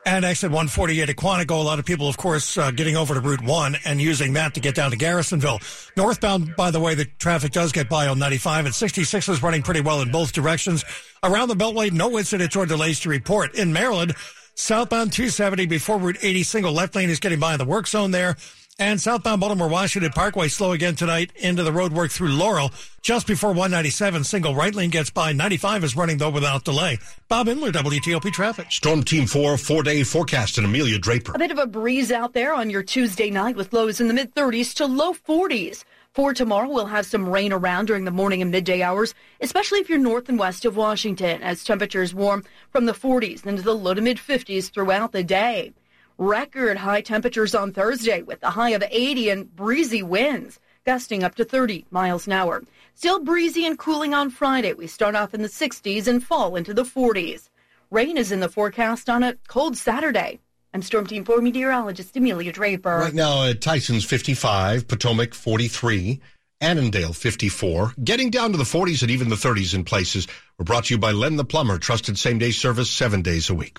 and 0.07 0.25
exit 0.25 0.51
148 0.51 1.09
at 1.09 1.17
Quantico. 1.17 1.61
A 1.61 1.63
lot 1.63 1.79
of 1.79 1.85
people, 1.85 2.09
of 2.09 2.17
course, 2.17 2.57
uh, 2.57 2.71
getting 2.71 2.97
over 2.97 3.15
to 3.15 3.21
Route 3.21 3.43
1 3.43 3.77
and 3.85 4.01
using 4.01 4.33
that 4.35 4.55
to 4.55 4.61
get 4.61 4.75
down 4.75 4.91
to 4.91 4.97
Garrisonville. 4.97 5.61
Northbound, 5.97 6.57
by 6.57 6.71
the 6.71 6.81
way, 6.81 6.95
the 6.95 7.05
traffic 7.05 7.53
does 7.53 7.73
get 7.73 7.89
by 7.89 8.07
on 8.09 8.19
95 8.19 8.67
and 8.67 8.75
66 8.75 9.29
is 9.29 9.43
running 9.43 9.63
pretty 9.63 9.81
well 9.81 10.01
in 10.01 10.11
both 10.11 10.33
directions. 10.33 10.85
Around 11.23 11.49
the 11.49 11.57
Beltway, 11.57 11.93
no 11.93 12.19
incidents 12.19 12.57
or 12.57 12.67
delays 12.67 13.01
to 13.01 13.09
report. 13.09 13.55
In 13.55 13.73
Maryland, 13.73 14.15
southbound 14.55 15.13
270 15.13 15.67
before 15.67 15.99
Route 15.99 16.19
80 16.23 16.43
single 16.45 16.73
left 16.73 16.95
lane 16.95 17.11
is 17.11 17.21
getting 17.21 17.41
by 17.41 17.53
in 17.53 17.59
the 17.59 17.65
work 17.65 17.87
zone 17.87 18.11
there 18.11 18.37
And 18.81 18.99
southbound 18.99 19.43
Baltimore 19.43 19.69
Washington 19.69 20.11
Parkway 20.11 20.49
slow 20.49 20.73
again 20.73 20.95
tonight 20.95 21.33
into 21.37 21.63
the 21.63 21.71
road 21.71 21.93
work 21.93 22.11
through 22.11 22.31
Laurel. 22.31 22.71
Just 23.03 23.27
before 23.27 23.51
197, 23.51 24.25
single 24.25 24.55
right 24.55 24.75
lane 24.75 24.89
gets 24.89 25.11
by. 25.11 25.35
95 25.35 25.85
is 25.85 25.97
running 25.97 26.17
though 26.17 26.31
without 26.31 26.65
delay. 26.65 26.99
Bob 27.29 27.49
Inman, 27.49 27.73
WTOP 27.73 28.33
traffic. 28.33 28.73
Storm 28.73 29.03
Team 29.03 29.27
4 29.27 29.59
four 29.59 29.83
day 29.83 30.03
forecast 30.03 30.57
and 30.57 30.67
Amelia 30.67 30.99
Draper. 30.99 31.33
A 31.35 31.39
bit 31.39 31.51
of 31.51 31.59
a 31.59 31.67
breeze 31.67 32.11
out 32.11 32.33
there 32.33 32.55
on 32.55 32.71
your 32.71 32.83
Tuesday 32.83 33.31
night 33.31 33.55
with 33.55 33.75
lows 33.75 34.01
in 34.01 34.09
the 34.09 34.15
mid 34.15 34.35
30s 34.35 34.73
to 34.77 34.87
low 34.87 35.13
40s. 35.13 35.85
For 36.15 36.33
tomorrow, 36.33 36.71
we'll 36.71 36.87
have 36.87 37.05
some 37.05 37.29
rain 37.29 37.53
around 37.53 37.85
during 37.85 38.07
the 38.07 38.11
morning 38.11 38.41
and 38.41 38.51
midday 38.51 38.81
hours, 38.81 39.13
especially 39.43 39.81
if 39.81 39.91
you're 39.91 39.99
north 39.99 40.31
and 40.31 40.39
west 40.39 40.65
of 40.65 40.75
Washington, 40.75 41.43
as 41.43 41.65
temperatures 41.65 42.15
warm 42.15 42.45
from 42.71 42.87
the 42.87 42.95
40s 42.95 43.45
into 43.45 43.61
the 43.61 43.77
low 43.77 43.93
to 43.93 44.01
mid 44.01 44.17
50s 44.17 44.71
throughout 44.73 45.13
the 45.13 45.23
day. 45.23 45.75
Record 46.23 46.77
high 46.77 47.01
temperatures 47.01 47.55
on 47.55 47.73
Thursday 47.73 48.21
with 48.21 48.43
a 48.43 48.51
high 48.51 48.73
of 48.73 48.85
80 48.91 49.31
and 49.31 49.57
breezy 49.57 50.03
winds, 50.03 50.61
gusting 50.85 51.25
up 51.25 51.35
to 51.37 51.47
30 51.47 51.87
miles 51.91 52.27
an 52.27 52.35
hour. 52.35 52.63
Still 52.95 53.25
breezy 53.25 53.65
and 53.65 53.79
cooling 53.79 54.13
on 54.13 54.29
Friday. 54.29 54.75
We 54.75 54.87
start 54.87 55.15
off 55.15 55.33
in 55.33 55.41
the 55.41 55.49
60s 55.49 56.07
and 56.07 56.23
fall 56.23 56.57
into 56.57 56.75
the 56.75 56.85
40s. 56.85 57.49
Rain 57.91 58.19
is 58.19 58.33
in 58.33 58.41
the 58.41 58.51
forecast 58.51 59.09
on 59.09 59.23
a 59.23 59.37
cold 59.49 59.79
Saturday. 59.79 60.41
I'm 60.75 60.83
Storm 60.83 61.07
Team 61.07 61.25
4 61.25 61.41
meteorologist 61.41 62.15
Amelia 62.15 62.53
Draper. 62.53 62.99
Right 62.99 63.15
now, 63.15 63.41
uh, 63.41 63.55
Tyson's 63.55 64.05
55, 64.05 64.89
Potomac 64.89 65.33
43, 65.33 66.21
Annandale 66.61 67.15
54, 67.15 67.95
getting 68.05 68.29
down 68.29 68.53
to 68.53 68.59
the 68.59 68.65
40s 68.65 69.01
and 69.01 69.11
even 69.11 69.31
the 69.31 69.37
30s 69.37 69.75
in 69.75 69.85
places. 69.85 70.29
We're 70.59 70.65
brought 70.65 70.85
to 70.85 70.95
you 70.95 70.99
by 70.99 71.13
Len 71.13 71.37
the 71.37 71.47
Plumber, 71.47 71.79
trusted 71.79 72.19
same 72.19 72.37
day 72.37 72.51
service 72.51 72.91
seven 72.91 73.23
days 73.23 73.49
a 73.49 73.55
week. 73.55 73.79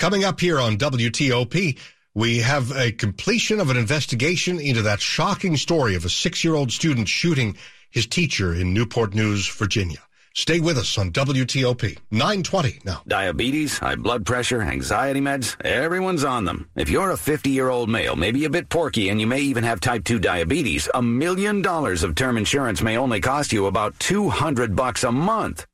Coming 0.00 0.24
up 0.24 0.40
here 0.40 0.58
on 0.58 0.78
WTOP, 0.78 1.78
we 2.14 2.38
have 2.38 2.74
a 2.74 2.90
completion 2.90 3.60
of 3.60 3.68
an 3.68 3.76
investigation 3.76 4.58
into 4.58 4.80
that 4.80 5.02
shocking 5.02 5.58
story 5.58 5.94
of 5.94 6.06
a 6.06 6.08
six 6.08 6.42
year 6.42 6.54
old 6.54 6.72
student 6.72 7.06
shooting 7.06 7.54
his 7.90 8.06
teacher 8.06 8.54
in 8.54 8.72
Newport 8.72 9.12
News, 9.12 9.46
Virginia. 9.46 9.98
Stay 10.34 10.58
with 10.58 10.78
us 10.78 10.96
on 10.96 11.10
WTOP 11.10 11.98
920 12.12 12.80
now. 12.86 13.02
Diabetes, 13.06 13.76
high 13.76 13.96
blood 13.96 14.24
pressure, 14.24 14.62
anxiety 14.62 15.20
meds, 15.20 15.54
everyone's 15.66 16.24
on 16.24 16.46
them. 16.46 16.70
If 16.76 16.88
you're 16.88 17.10
a 17.10 17.16
50 17.18 17.50
year 17.50 17.68
old 17.68 17.90
male, 17.90 18.16
maybe 18.16 18.46
a 18.46 18.50
bit 18.50 18.70
porky, 18.70 19.10
and 19.10 19.20
you 19.20 19.26
may 19.26 19.40
even 19.40 19.64
have 19.64 19.80
type 19.80 20.04
2 20.04 20.18
diabetes, 20.18 20.88
a 20.94 21.02
million 21.02 21.60
dollars 21.60 22.04
of 22.04 22.14
term 22.14 22.38
insurance 22.38 22.80
may 22.80 22.96
only 22.96 23.20
cost 23.20 23.52
you 23.52 23.66
about 23.66 23.98
200 23.98 24.74
bucks 24.74 25.04
a 25.04 25.12
month. 25.12 25.66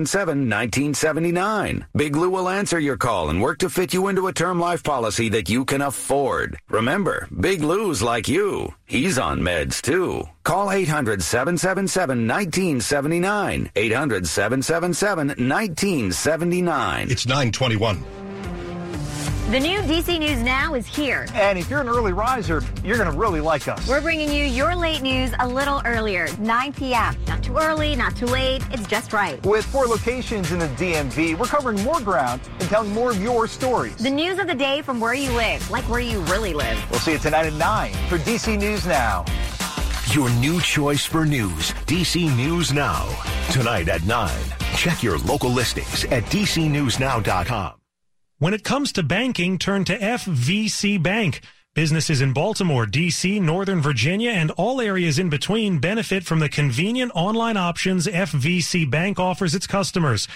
1979. 0.00 1.86
Big 1.94 2.16
Lou 2.16 2.30
will 2.30 2.48
answer 2.48 2.78
your 2.78 2.96
call 2.96 3.30
and 3.30 3.40
work 3.40 3.58
to 3.58 3.70
fit 3.70 3.92
you 3.94 4.08
into 4.08 4.26
a 4.26 4.32
term 4.32 4.58
life 4.58 4.82
policy 4.82 5.28
that 5.28 5.48
you 5.48 5.64
can 5.64 5.82
afford. 5.82 6.58
Remember, 6.68 7.28
Big 7.40 7.62
Lou's 7.62 8.02
like 8.02 8.28
you. 8.28 8.74
He's 8.86 9.18
on 9.18 9.40
meds 9.40 9.80
too. 9.80 10.24
Call 10.44 10.70
800 10.70 11.22
777 11.22 12.26
1979. 12.26 13.70
800 13.74 14.26
777 14.26 15.28
1979. 15.28 17.10
It's 17.10 17.26
921. 17.26 18.21
The 19.50 19.60
new 19.60 19.80
DC 19.80 20.18
News 20.18 20.40
Now 20.42 20.72
is 20.74 20.86
here. 20.86 21.26
And 21.34 21.58
if 21.58 21.68
you're 21.68 21.80
an 21.80 21.88
early 21.88 22.12
riser, 22.12 22.62
you're 22.82 22.96
going 22.96 23.10
to 23.10 23.16
really 23.16 23.40
like 23.40 23.68
us. 23.68 23.86
We're 23.86 24.00
bringing 24.00 24.32
you 24.32 24.46
your 24.46 24.74
late 24.74 25.02
news 25.02 25.32
a 25.40 25.46
little 25.46 25.82
earlier, 25.84 26.28
9 26.38 26.72
p.m. 26.72 27.14
Not 27.26 27.42
too 27.42 27.58
early, 27.58 27.94
not 27.94 28.16
too 28.16 28.26
late. 28.26 28.62
It's 28.70 28.86
just 28.86 29.12
right. 29.12 29.44
With 29.44 29.66
four 29.66 29.86
locations 29.86 30.52
in 30.52 30.58
the 30.58 30.68
DMV, 30.68 31.36
we're 31.36 31.46
covering 31.46 31.82
more 31.82 32.00
ground 32.00 32.40
and 32.60 32.68
telling 32.70 32.94
more 32.94 33.10
of 33.10 33.20
your 33.20 33.46
stories. 33.46 33.96
The 33.96 34.10
news 34.10 34.38
of 34.38 34.46
the 34.46 34.54
day 34.54 34.80
from 34.80 35.00
where 35.00 35.12
you 35.12 35.32
live, 35.32 35.70
like 35.70 35.84
where 35.84 36.00
you 36.00 36.20
really 36.20 36.54
live. 36.54 36.82
We'll 36.90 37.00
see 37.00 37.12
you 37.12 37.18
tonight 37.18 37.46
at 37.46 37.52
9 37.52 37.92
for 38.08 38.18
DC 38.18 38.58
News 38.58 38.86
Now. 38.86 39.24
Your 40.12 40.30
new 40.30 40.60
choice 40.62 41.04
for 41.04 41.26
news, 41.26 41.72
DC 41.86 42.34
News 42.36 42.72
Now. 42.72 43.06
Tonight 43.50 43.88
at 43.88 44.04
9. 44.04 44.30
Check 44.76 45.02
your 45.02 45.18
local 45.18 45.50
listings 45.50 46.04
at 46.06 46.22
dcnewsnow.com. 46.24 47.81
When 48.42 48.54
it 48.54 48.64
comes 48.64 48.90
to 48.94 49.04
banking, 49.04 49.56
turn 49.56 49.84
to 49.84 49.96
FVC 49.96 51.00
Bank. 51.00 51.42
Businesses 51.76 52.20
in 52.20 52.32
Baltimore, 52.32 52.86
D.C., 52.86 53.38
Northern 53.38 53.80
Virginia, 53.80 54.32
and 54.32 54.50
all 54.56 54.80
areas 54.80 55.16
in 55.16 55.28
between 55.28 55.78
benefit 55.78 56.24
from 56.24 56.40
the 56.40 56.48
convenient 56.48 57.12
online 57.14 57.56
options 57.56 58.08
FVC 58.08 58.90
Bank 58.90 59.20
offers 59.20 59.54
its 59.54 59.68
customers. 59.68 60.26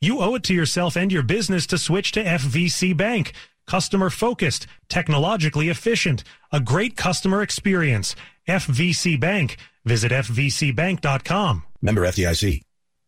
You 0.00 0.20
owe 0.20 0.36
it 0.36 0.44
to 0.44 0.54
yourself 0.54 0.94
and 0.96 1.10
your 1.10 1.24
business 1.24 1.66
to 1.66 1.78
switch 1.78 2.12
to 2.12 2.22
FVC 2.22 2.96
Bank. 2.96 3.32
Customer 3.66 4.08
focused, 4.08 4.68
technologically 4.88 5.68
efficient, 5.68 6.22
a 6.52 6.60
great 6.60 6.96
customer 6.96 7.42
experience. 7.42 8.14
FVC 8.46 9.18
Bank. 9.18 9.56
Visit 9.84 10.12
FVCbank.com. 10.12 11.64
Member 11.82 12.02
FDIC. 12.02 12.62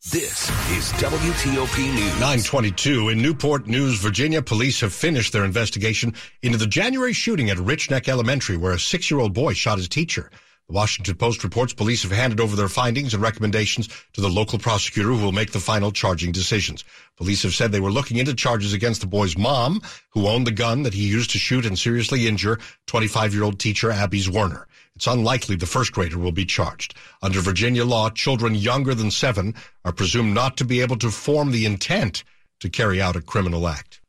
This 0.08 0.48
is 0.70 0.90
WTOP 0.94 1.76
News. 1.76 2.12
922 2.14 3.10
in 3.10 3.20
Newport 3.20 3.66
News, 3.66 3.98
Virginia. 3.98 4.40
Police 4.40 4.80
have 4.80 4.94
finished 4.94 5.30
their 5.34 5.44
investigation 5.44 6.14
into 6.40 6.56
the 6.56 6.66
January 6.66 7.12
shooting 7.12 7.50
at 7.50 7.58
Rich 7.58 7.90
Neck 7.90 8.08
Elementary, 8.08 8.56
where 8.56 8.72
a 8.72 8.78
six-year-old 8.78 9.34
boy 9.34 9.52
shot 9.52 9.76
his 9.76 9.90
teacher. 9.90 10.30
The 10.68 10.72
Washington 10.72 11.16
Post 11.16 11.44
reports 11.44 11.74
police 11.74 12.02
have 12.02 12.12
handed 12.12 12.40
over 12.40 12.56
their 12.56 12.70
findings 12.70 13.12
and 13.12 13.22
recommendations 13.22 13.90
to 14.14 14.22
the 14.22 14.30
local 14.30 14.58
prosecutor 14.58 15.10
who 15.10 15.22
will 15.22 15.32
make 15.32 15.52
the 15.52 15.60
final 15.60 15.92
charging 15.92 16.32
decisions. 16.32 16.82
Police 17.18 17.42
have 17.42 17.54
said 17.54 17.70
they 17.70 17.78
were 17.78 17.92
looking 17.92 18.16
into 18.16 18.32
charges 18.32 18.72
against 18.72 19.02
the 19.02 19.06
boy's 19.06 19.36
mom, 19.36 19.82
who 20.12 20.28
owned 20.28 20.46
the 20.46 20.50
gun 20.50 20.84
that 20.84 20.94
he 20.94 21.06
used 21.08 21.32
to 21.32 21.38
shoot 21.38 21.66
and 21.66 21.78
seriously 21.78 22.26
injure 22.26 22.58
25-year-old 22.86 23.60
teacher 23.60 23.90
Abby 23.90 24.22
Zwerner. 24.22 24.64
It's 25.00 25.06
unlikely 25.06 25.56
the 25.56 25.64
first 25.64 25.92
grader 25.92 26.18
will 26.18 26.30
be 26.30 26.44
charged. 26.44 26.92
Under 27.22 27.40
Virginia 27.40 27.86
law, 27.86 28.10
children 28.10 28.54
younger 28.54 28.94
than 28.94 29.10
seven 29.10 29.54
are 29.82 29.92
presumed 29.92 30.34
not 30.34 30.58
to 30.58 30.64
be 30.66 30.82
able 30.82 30.98
to 30.98 31.10
form 31.10 31.52
the 31.52 31.64
intent 31.64 32.22
to 32.58 32.68
carry 32.68 33.00
out 33.00 33.16
a 33.16 33.22
criminal 33.22 33.66
act. 33.66 34.02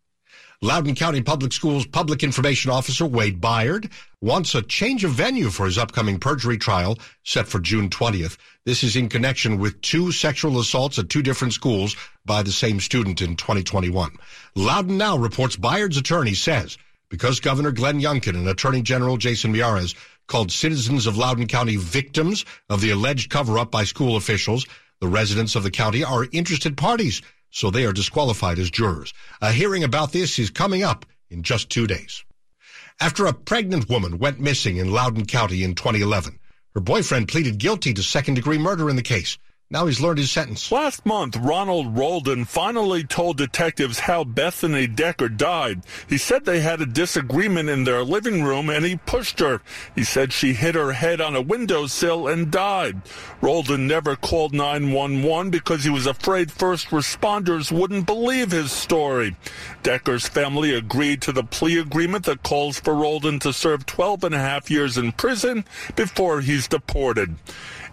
Loudoun 0.61 0.95
County 0.95 1.21
Public 1.21 1.53
Schools 1.53 1.85
Public 1.85 2.23
Information 2.23 2.71
Officer 2.71 3.05
Wade 3.05 3.39
Byard 3.39 3.89
wants 4.19 4.53
a 4.53 4.61
change 4.61 5.05
of 5.05 5.11
venue 5.11 5.49
for 5.49 5.65
his 5.65 5.77
upcoming 5.77 6.19
perjury 6.19 6.57
trial 6.57 6.99
set 7.23 7.47
for 7.47 7.61
June 7.61 7.89
20th. 7.89 8.35
This 8.65 8.83
is 8.83 8.97
in 8.97 9.07
connection 9.07 9.59
with 9.59 9.79
two 9.79 10.11
sexual 10.11 10.59
assaults 10.59 10.99
at 10.99 11.07
two 11.07 11.21
different 11.21 11.53
schools 11.53 11.95
by 12.25 12.43
the 12.43 12.51
same 12.51 12.81
student 12.81 13.21
in 13.21 13.37
2021. 13.37 14.11
Loudoun 14.55 14.97
Now 14.97 15.17
reports 15.17 15.55
Byard's 15.55 15.95
attorney 15.95 16.33
says 16.33 16.77
because 17.11 17.41
Governor 17.41 17.71
Glenn 17.71 18.01
Youngkin 18.01 18.35
and 18.35 18.47
Attorney 18.47 18.81
General 18.81 19.17
Jason 19.17 19.53
Miyares 19.53 19.95
called 20.31 20.49
citizens 20.49 21.07
of 21.07 21.17
Loudoun 21.17 21.45
County 21.45 21.75
victims 21.75 22.45
of 22.69 22.79
the 22.79 22.91
alleged 22.91 23.29
cover 23.29 23.59
up 23.59 23.69
by 23.69 23.83
school 23.83 24.15
officials. 24.15 24.65
The 25.01 25.09
residents 25.09 25.57
of 25.57 25.63
the 25.63 25.71
county 25.71 26.05
are 26.05 26.25
interested 26.31 26.77
parties, 26.77 27.21
so 27.49 27.69
they 27.69 27.85
are 27.85 27.91
disqualified 27.91 28.57
as 28.57 28.71
jurors. 28.71 29.13
A 29.41 29.51
hearing 29.51 29.83
about 29.83 30.13
this 30.13 30.39
is 30.39 30.49
coming 30.49 30.83
up 30.83 31.05
in 31.29 31.43
just 31.43 31.69
two 31.69 31.85
days. 31.85 32.23
After 33.01 33.25
a 33.25 33.33
pregnant 33.33 33.89
woman 33.89 34.19
went 34.19 34.39
missing 34.39 34.77
in 34.77 34.93
Loudoun 34.93 35.25
County 35.25 35.65
in 35.65 35.75
2011, 35.75 36.39
her 36.75 36.79
boyfriend 36.79 37.27
pleaded 37.27 37.57
guilty 37.57 37.93
to 37.93 38.01
second 38.01 38.35
degree 38.35 38.57
murder 38.57 38.89
in 38.89 38.95
the 38.95 39.01
case. 39.01 39.37
Now 39.71 39.85
he's 39.85 40.01
learned 40.01 40.17
his 40.17 40.29
sentence. 40.29 40.69
Last 40.69 41.05
month, 41.05 41.37
Ronald 41.37 41.97
Roldan 41.97 42.43
finally 42.43 43.05
told 43.05 43.37
detectives 43.37 43.99
how 43.99 44.25
Bethany 44.25 44.85
Decker 44.85 45.29
died. 45.29 45.83
He 46.09 46.17
said 46.17 46.43
they 46.43 46.59
had 46.59 46.81
a 46.81 46.85
disagreement 46.85 47.69
in 47.69 47.85
their 47.85 48.03
living 48.03 48.43
room 48.43 48.69
and 48.69 48.83
he 48.83 48.97
pushed 48.97 49.39
her. 49.39 49.61
He 49.95 50.03
said 50.03 50.33
she 50.33 50.51
hit 50.51 50.75
her 50.75 50.91
head 50.91 51.21
on 51.21 51.37
a 51.37 51.41
windowsill 51.41 52.27
and 52.27 52.51
died. 52.51 53.01
Roldan 53.39 53.87
never 53.87 54.17
called 54.17 54.53
911 54.53 55.51
because 55.51 55.85
he 55.85 55.89
was 55.89 56.05
afraid 56.05 56.51
first 56.51 56.87
responders 56.87 57.71
wouldn't 57.71 58.05
believe 58.05 58.51
his 58.51 58.73
story. 58.73 59.37
Decker's 59.83 60.27
family 60.27 60.75
agreed 60.75 61.21
to 61.21 61.31
the 61.31 61.45
plea 61.45 61.79
agreement 61.79 62.25
that 62.25 62.43
calls 62.43 62.77
for 62.77 62.93
Roldan 62.93 63.39
to 63.39 63.53
serve 63.53 63.85
12 63.85 64.25
and 64.25 64.35
a 64.35 64.39
half 64.39 64.69
years 64.69 64.97
in 64.97 65.13
prison 65.13 65.63
before 65.95 66.41
he's 66.41 66.67
deported. 66.67 67.37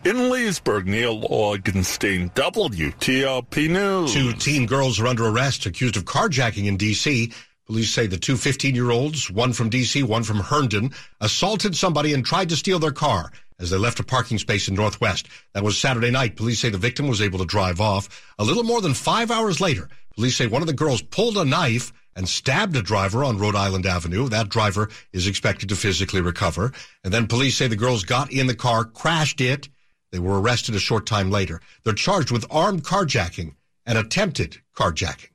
In 0.05 0.31
Leesburg, 0.31 0.87
Neil 0.87 1.23
Augenstein, 1.23 2.33
WTOP 2.35 3.69
News. 3.69 4.15
Two 4.15 4.33
teen 4.33 4.65
girls 4.65 5.01
are 5.01 5.09
under 5.09 5.27
arrest 5.27 5.67
accused 5.67 5.97
of 5.97 6.05
carjacking 6.05 6.67
in 6.67 6.77
D.C. 6.77 7.33
Police 7.67 7.93
say 7.93 8.07
the 8.07 8.17
two 8.17 8.37
15 8.37 8.77
year 8.77 8.91
olds, 8.91 9.29
one 9.29 9.53
from 9.53 9.69
D.C., 9.69 10.05
one 10.05 10.23
from 10.23 10.39
Herndon, 10.39 10.93
assaulted 11.21 11.77
somebody 11.77 12.15
and 12.15 12.25
tried 12.25 12.49
to 12.51 12.57
steal 12.57 12.79
their 12.79 12.93
car 12.93 13.33
as 13.59 13.71
they 13.71 13.77
left 13.77 13.99
a 13.99 14.05
parking 14.05 14.39
space 14.39 14.69
in 14.69 14.75
Northwest. 14.75 15.27
That 15.53 15.65
was 15.65 15.77
Saturday 15.77 16.13
night. 16.13 16.37
Police 16.37 16.61
say 16.61 16.71
the 16.71 16.79
victim 16.79 17.09
was 17.09 17.21
able 17.21 17.41
to 17.41 17.45
drive 17.45 17.81
off. 17.81 18.09
A 18.39 18.45
little 18.45 18.63
more 18.65 18.81
than 18.81 18.95
five 18.95 19.33
hours 19.33 19.61
later, 19.61 19.89
police 20.15 20.37
say 20.37 20.47
one 20.47 20.63
of 20.63 20.69
the 20.69 20.75
girls 20.75 21.03
pulled 21.03 21.37
a 21.37 21.45
knife 21.45 21.93
and 22.15 22.29
stabbed 22.29 22.77
a 22.77 22.83
driver 22.83 23.25
on 23.25 23.39
Rhode 23.39 23.57
Island 23.57 23.85
Avenue. 23.85 24.29
That 24.29 24.49
driver 24.49 24.91
is 25.13 25.27
expected 25.27 25.69
to 25.71 25.77
physically 25.77 26.21
recover. 26.21 26.73
And 27.03 27.13
then 27.13 27.27
police 27.27 27.57
say 27.57 27.67
the 27.67 27.77
girls 27.77 28.05
got 28.05 28.33
in 28.33 28.47
the 28.47 28.55
car, 28.55 28.85
crashed 28.85 29.41
it. 29.41 29.69
They 30.11 30.19
were 30.19 30.41
arrested 30.41 30.75
a 30.75 30.79
short 30.79 31.07
time 31.07 31.31
later. 31.31 31.61
They're 31.85 31.93
charged 31.93 32.31
with 32.31 32.47
armed 32.51 32.85
carjacking 32.85 33.55
and 33.85 33.99
attempted 33.99 34.59
carjacking. 34.75 35.31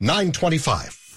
925. 0.00 1.08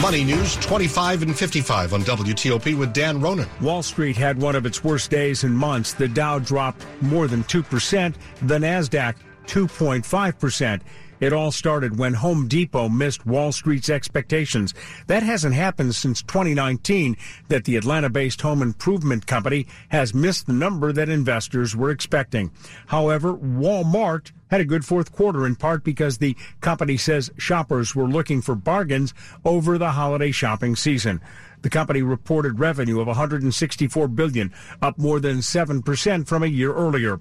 Money 0.00 0.24
News 0.24 0.56
25 0.56 1.22
and 1.22 1.36
55 1.36 1.92
on 1.92 2.02
WTOP 2.02 2.78
with 2.78 2.94
Dan 2.94 3.20
Ronan. 3.20 3.48
Wall 3.60 3.82
Street 3.82 4.16
had 4.16 4.40
one 4.40 4.56
of 4.56 4.64
its 4.64 4.82
worst 4.82 5.10
days 5.10 5.44
in 5.44 5.52
months. 5.52 5.92
The 5.92 6.08
Dow 6.08 6.38
dropped 6.38 6.86
more 7.02 7.28
than 7.28 7.44
2%, 7.44 8.14
the 8.42 8.58
NASDAQ 8.58 9.14
2.5%. 9.46 10.80
It 11.20 11.32
all 11.32 11.52
started 11.52 11.98
when 11.98 12.14
Home 12.14 12.48
Depot 12.48 12.88
missed 12.88 13.26
Wall 13.26 13.52
Street's 13.52 13.90
expectations. 13.90 14.74
That 15.06 15.22
hasn't 15.22 15.54
happened 15.54 15.94
since 15.94 16.22
2019 16.22 17.16
that 17.48 17.64
the 17.64 17.76
Atlanta-based 17.76 18.40
home 18.40 18.62
improvement 18.62 19.26
company 19.26 19.66
has 19.90 20.14
missed 20.14 20.46
the 20.46 20.52
number 20.52 20.92
that 20.92 21.08
investors 21.08 21.76
were 21.76 21.90
expecting. 21.90 22.50
However, 22.86 23.34
Walmart 23.34 24.32
had 24.50 24.60
a 24.60 24.64
good 24.64 24.84
fourth 24.84 25.12
quarter 25.12 25.46
in 25.46 25.56
part 25.56 25.84
because 25.84 26.18
the 26.18 26.36
company 26.60 26.96
says 26.96 27.30
shoppers 27.38 27.94
were 27.94 28.08
looking 28.08 28.42
for 28.42 28.54
bargains 28.54 29.14
over 29.44 29.78
the 29.78 29.92
holiday 29.92 30.30
shopping 30.30 30.76
season. 30.76 31.20
The 31.62 31.70
company 31.70 32.00
reported 32.02 32.58
revenue 32.58 33.00
of 33.00 33.06
164 33.06 34.08
billion, 34.08 34.52
up 34.80 34.98
more 34.98 35.20
than 35.20 35.38
7% 35.38 36.26
from 36.26 36.42
a 36.42 36.46
year 36.46 36.72
earlier. 36.72 37.18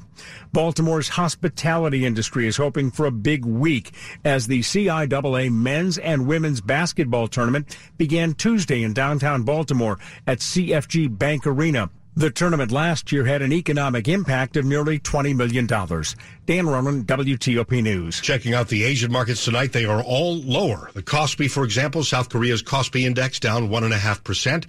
Baltimore's 0.53 1.09
hospitality 1.09 2.05
industry 2.05 2.47
is 2.47 2.57
hoping 2.57 2.89
for 2.89 3.05
a 3.05 3.11
big 3.11 3.43
week 3.43 3.91
as 4.23 4.47
the 4.47 4.59
CIAA 4.61 5.51
men's 5.51 5.97
and 5.97 6.25
women's 6.25 6.61
basketball 6.61 7.27
tournament 7.27 7.77
began 7.97 8.33
Tuesday 8.33 8.81
in 8.81 8.93
downtown 8.93 9.43
Baltimore 9.43 9.99
at 10.25 10.39
CFG 10.39 11.17
Bank 11.17 11.45
Arena. 11.45 11.89
The 12.19 12.29
tournament 12.29 12.69
last 12.69 13.13
year 13.13 13.23
had 13.23 13.41
an 13.41 13.53
economic 13.53 14.09
impact 14.09 14.57
of 14.57 14.65
nearly 14.65 14.99
$20 14.99 15.33
million. 15.37 15.65
Dan 15.65 16.67
Ronan, 16.67 17.05
WTOP 17.05 17.81
News. 17.81 18.19
Checking 18.19 18.53
out 18.53 18.67
the 18.67 18.83
Asian 18.83 19.09
markets 19.09 19.45
tonight, 19.45 19.71
they 19.71 19.85
are 19.85 20.03
all 20.03 20.35
lower. 20.41 20.91
The 20.93 21.01
Kospi, 21.01 21.49
for 21.49 21.63
example, 21.63 22.03
South 22.03 22.27
Korea's 22.27 22.61
Kospi 22.61 23.03
index 23.03 23.39
down 23.39 23.69
1.5%. 23.69 24.65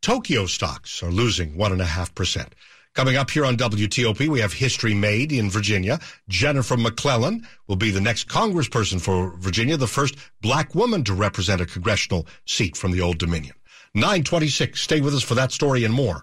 Tokyo 0.00 0.46
stocks 0.46 1.02
are 1.02 1.10
losing 1.10 1.56
1.5%. 1.56 2.46
Coming 2.94 3.16
up 3.16 3.30
here 3.30 3.46
on 3.46 3.56
WTOP, 3.56 4.28
we 4.28 4.38
have 4.38 4.52
History 4.52 4.94
Made 4.94 5.32
in 5.32 5.50
Virginia. 5.50 5.98
Jennifer 6.28 6.76
McClellan 6.76 7.44
will 7.66 7.74
be 7.74 7.90
the 7.90 8.00
next 8.00 8.28
congressperson 8.28 9.00
for 9.00 9.36
Virginia, 9.38 9.76
the 9.76 9.88
first 9.88 10.14
black 10.40 10.76
woman 10.76 11.02
to 11.02 11.14
represent 11.14 11.60
a 11.60 11.66
congressional 11.66 12.28
seat 12.46 12.76
from 12.76 12.92
the 12.92 13.00
Old 13.00 13.18
Dominion. 13.18 13.56
926. 13.94 14.80
Stay 14.80 15.00
with 15.00 15.14
us 15.14 15.22
for 15.22 15.34
that 15.34 15.52
story 15.52 15.84
and 15.84 15.92
more 15.92 16.22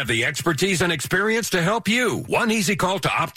have 0.00 0.08
the 0.08 0.24
expertise 0.24 0.80
and 0.80 0.90
experience 0.90 1.50
to 1.50 1.60
help 1.60 1.86
you. 1.86 2.20
One 2.20 2.50
easy 2.50 2.74
call 2.74 3.00
to 3.00 3.10
Optima 3.10 3.28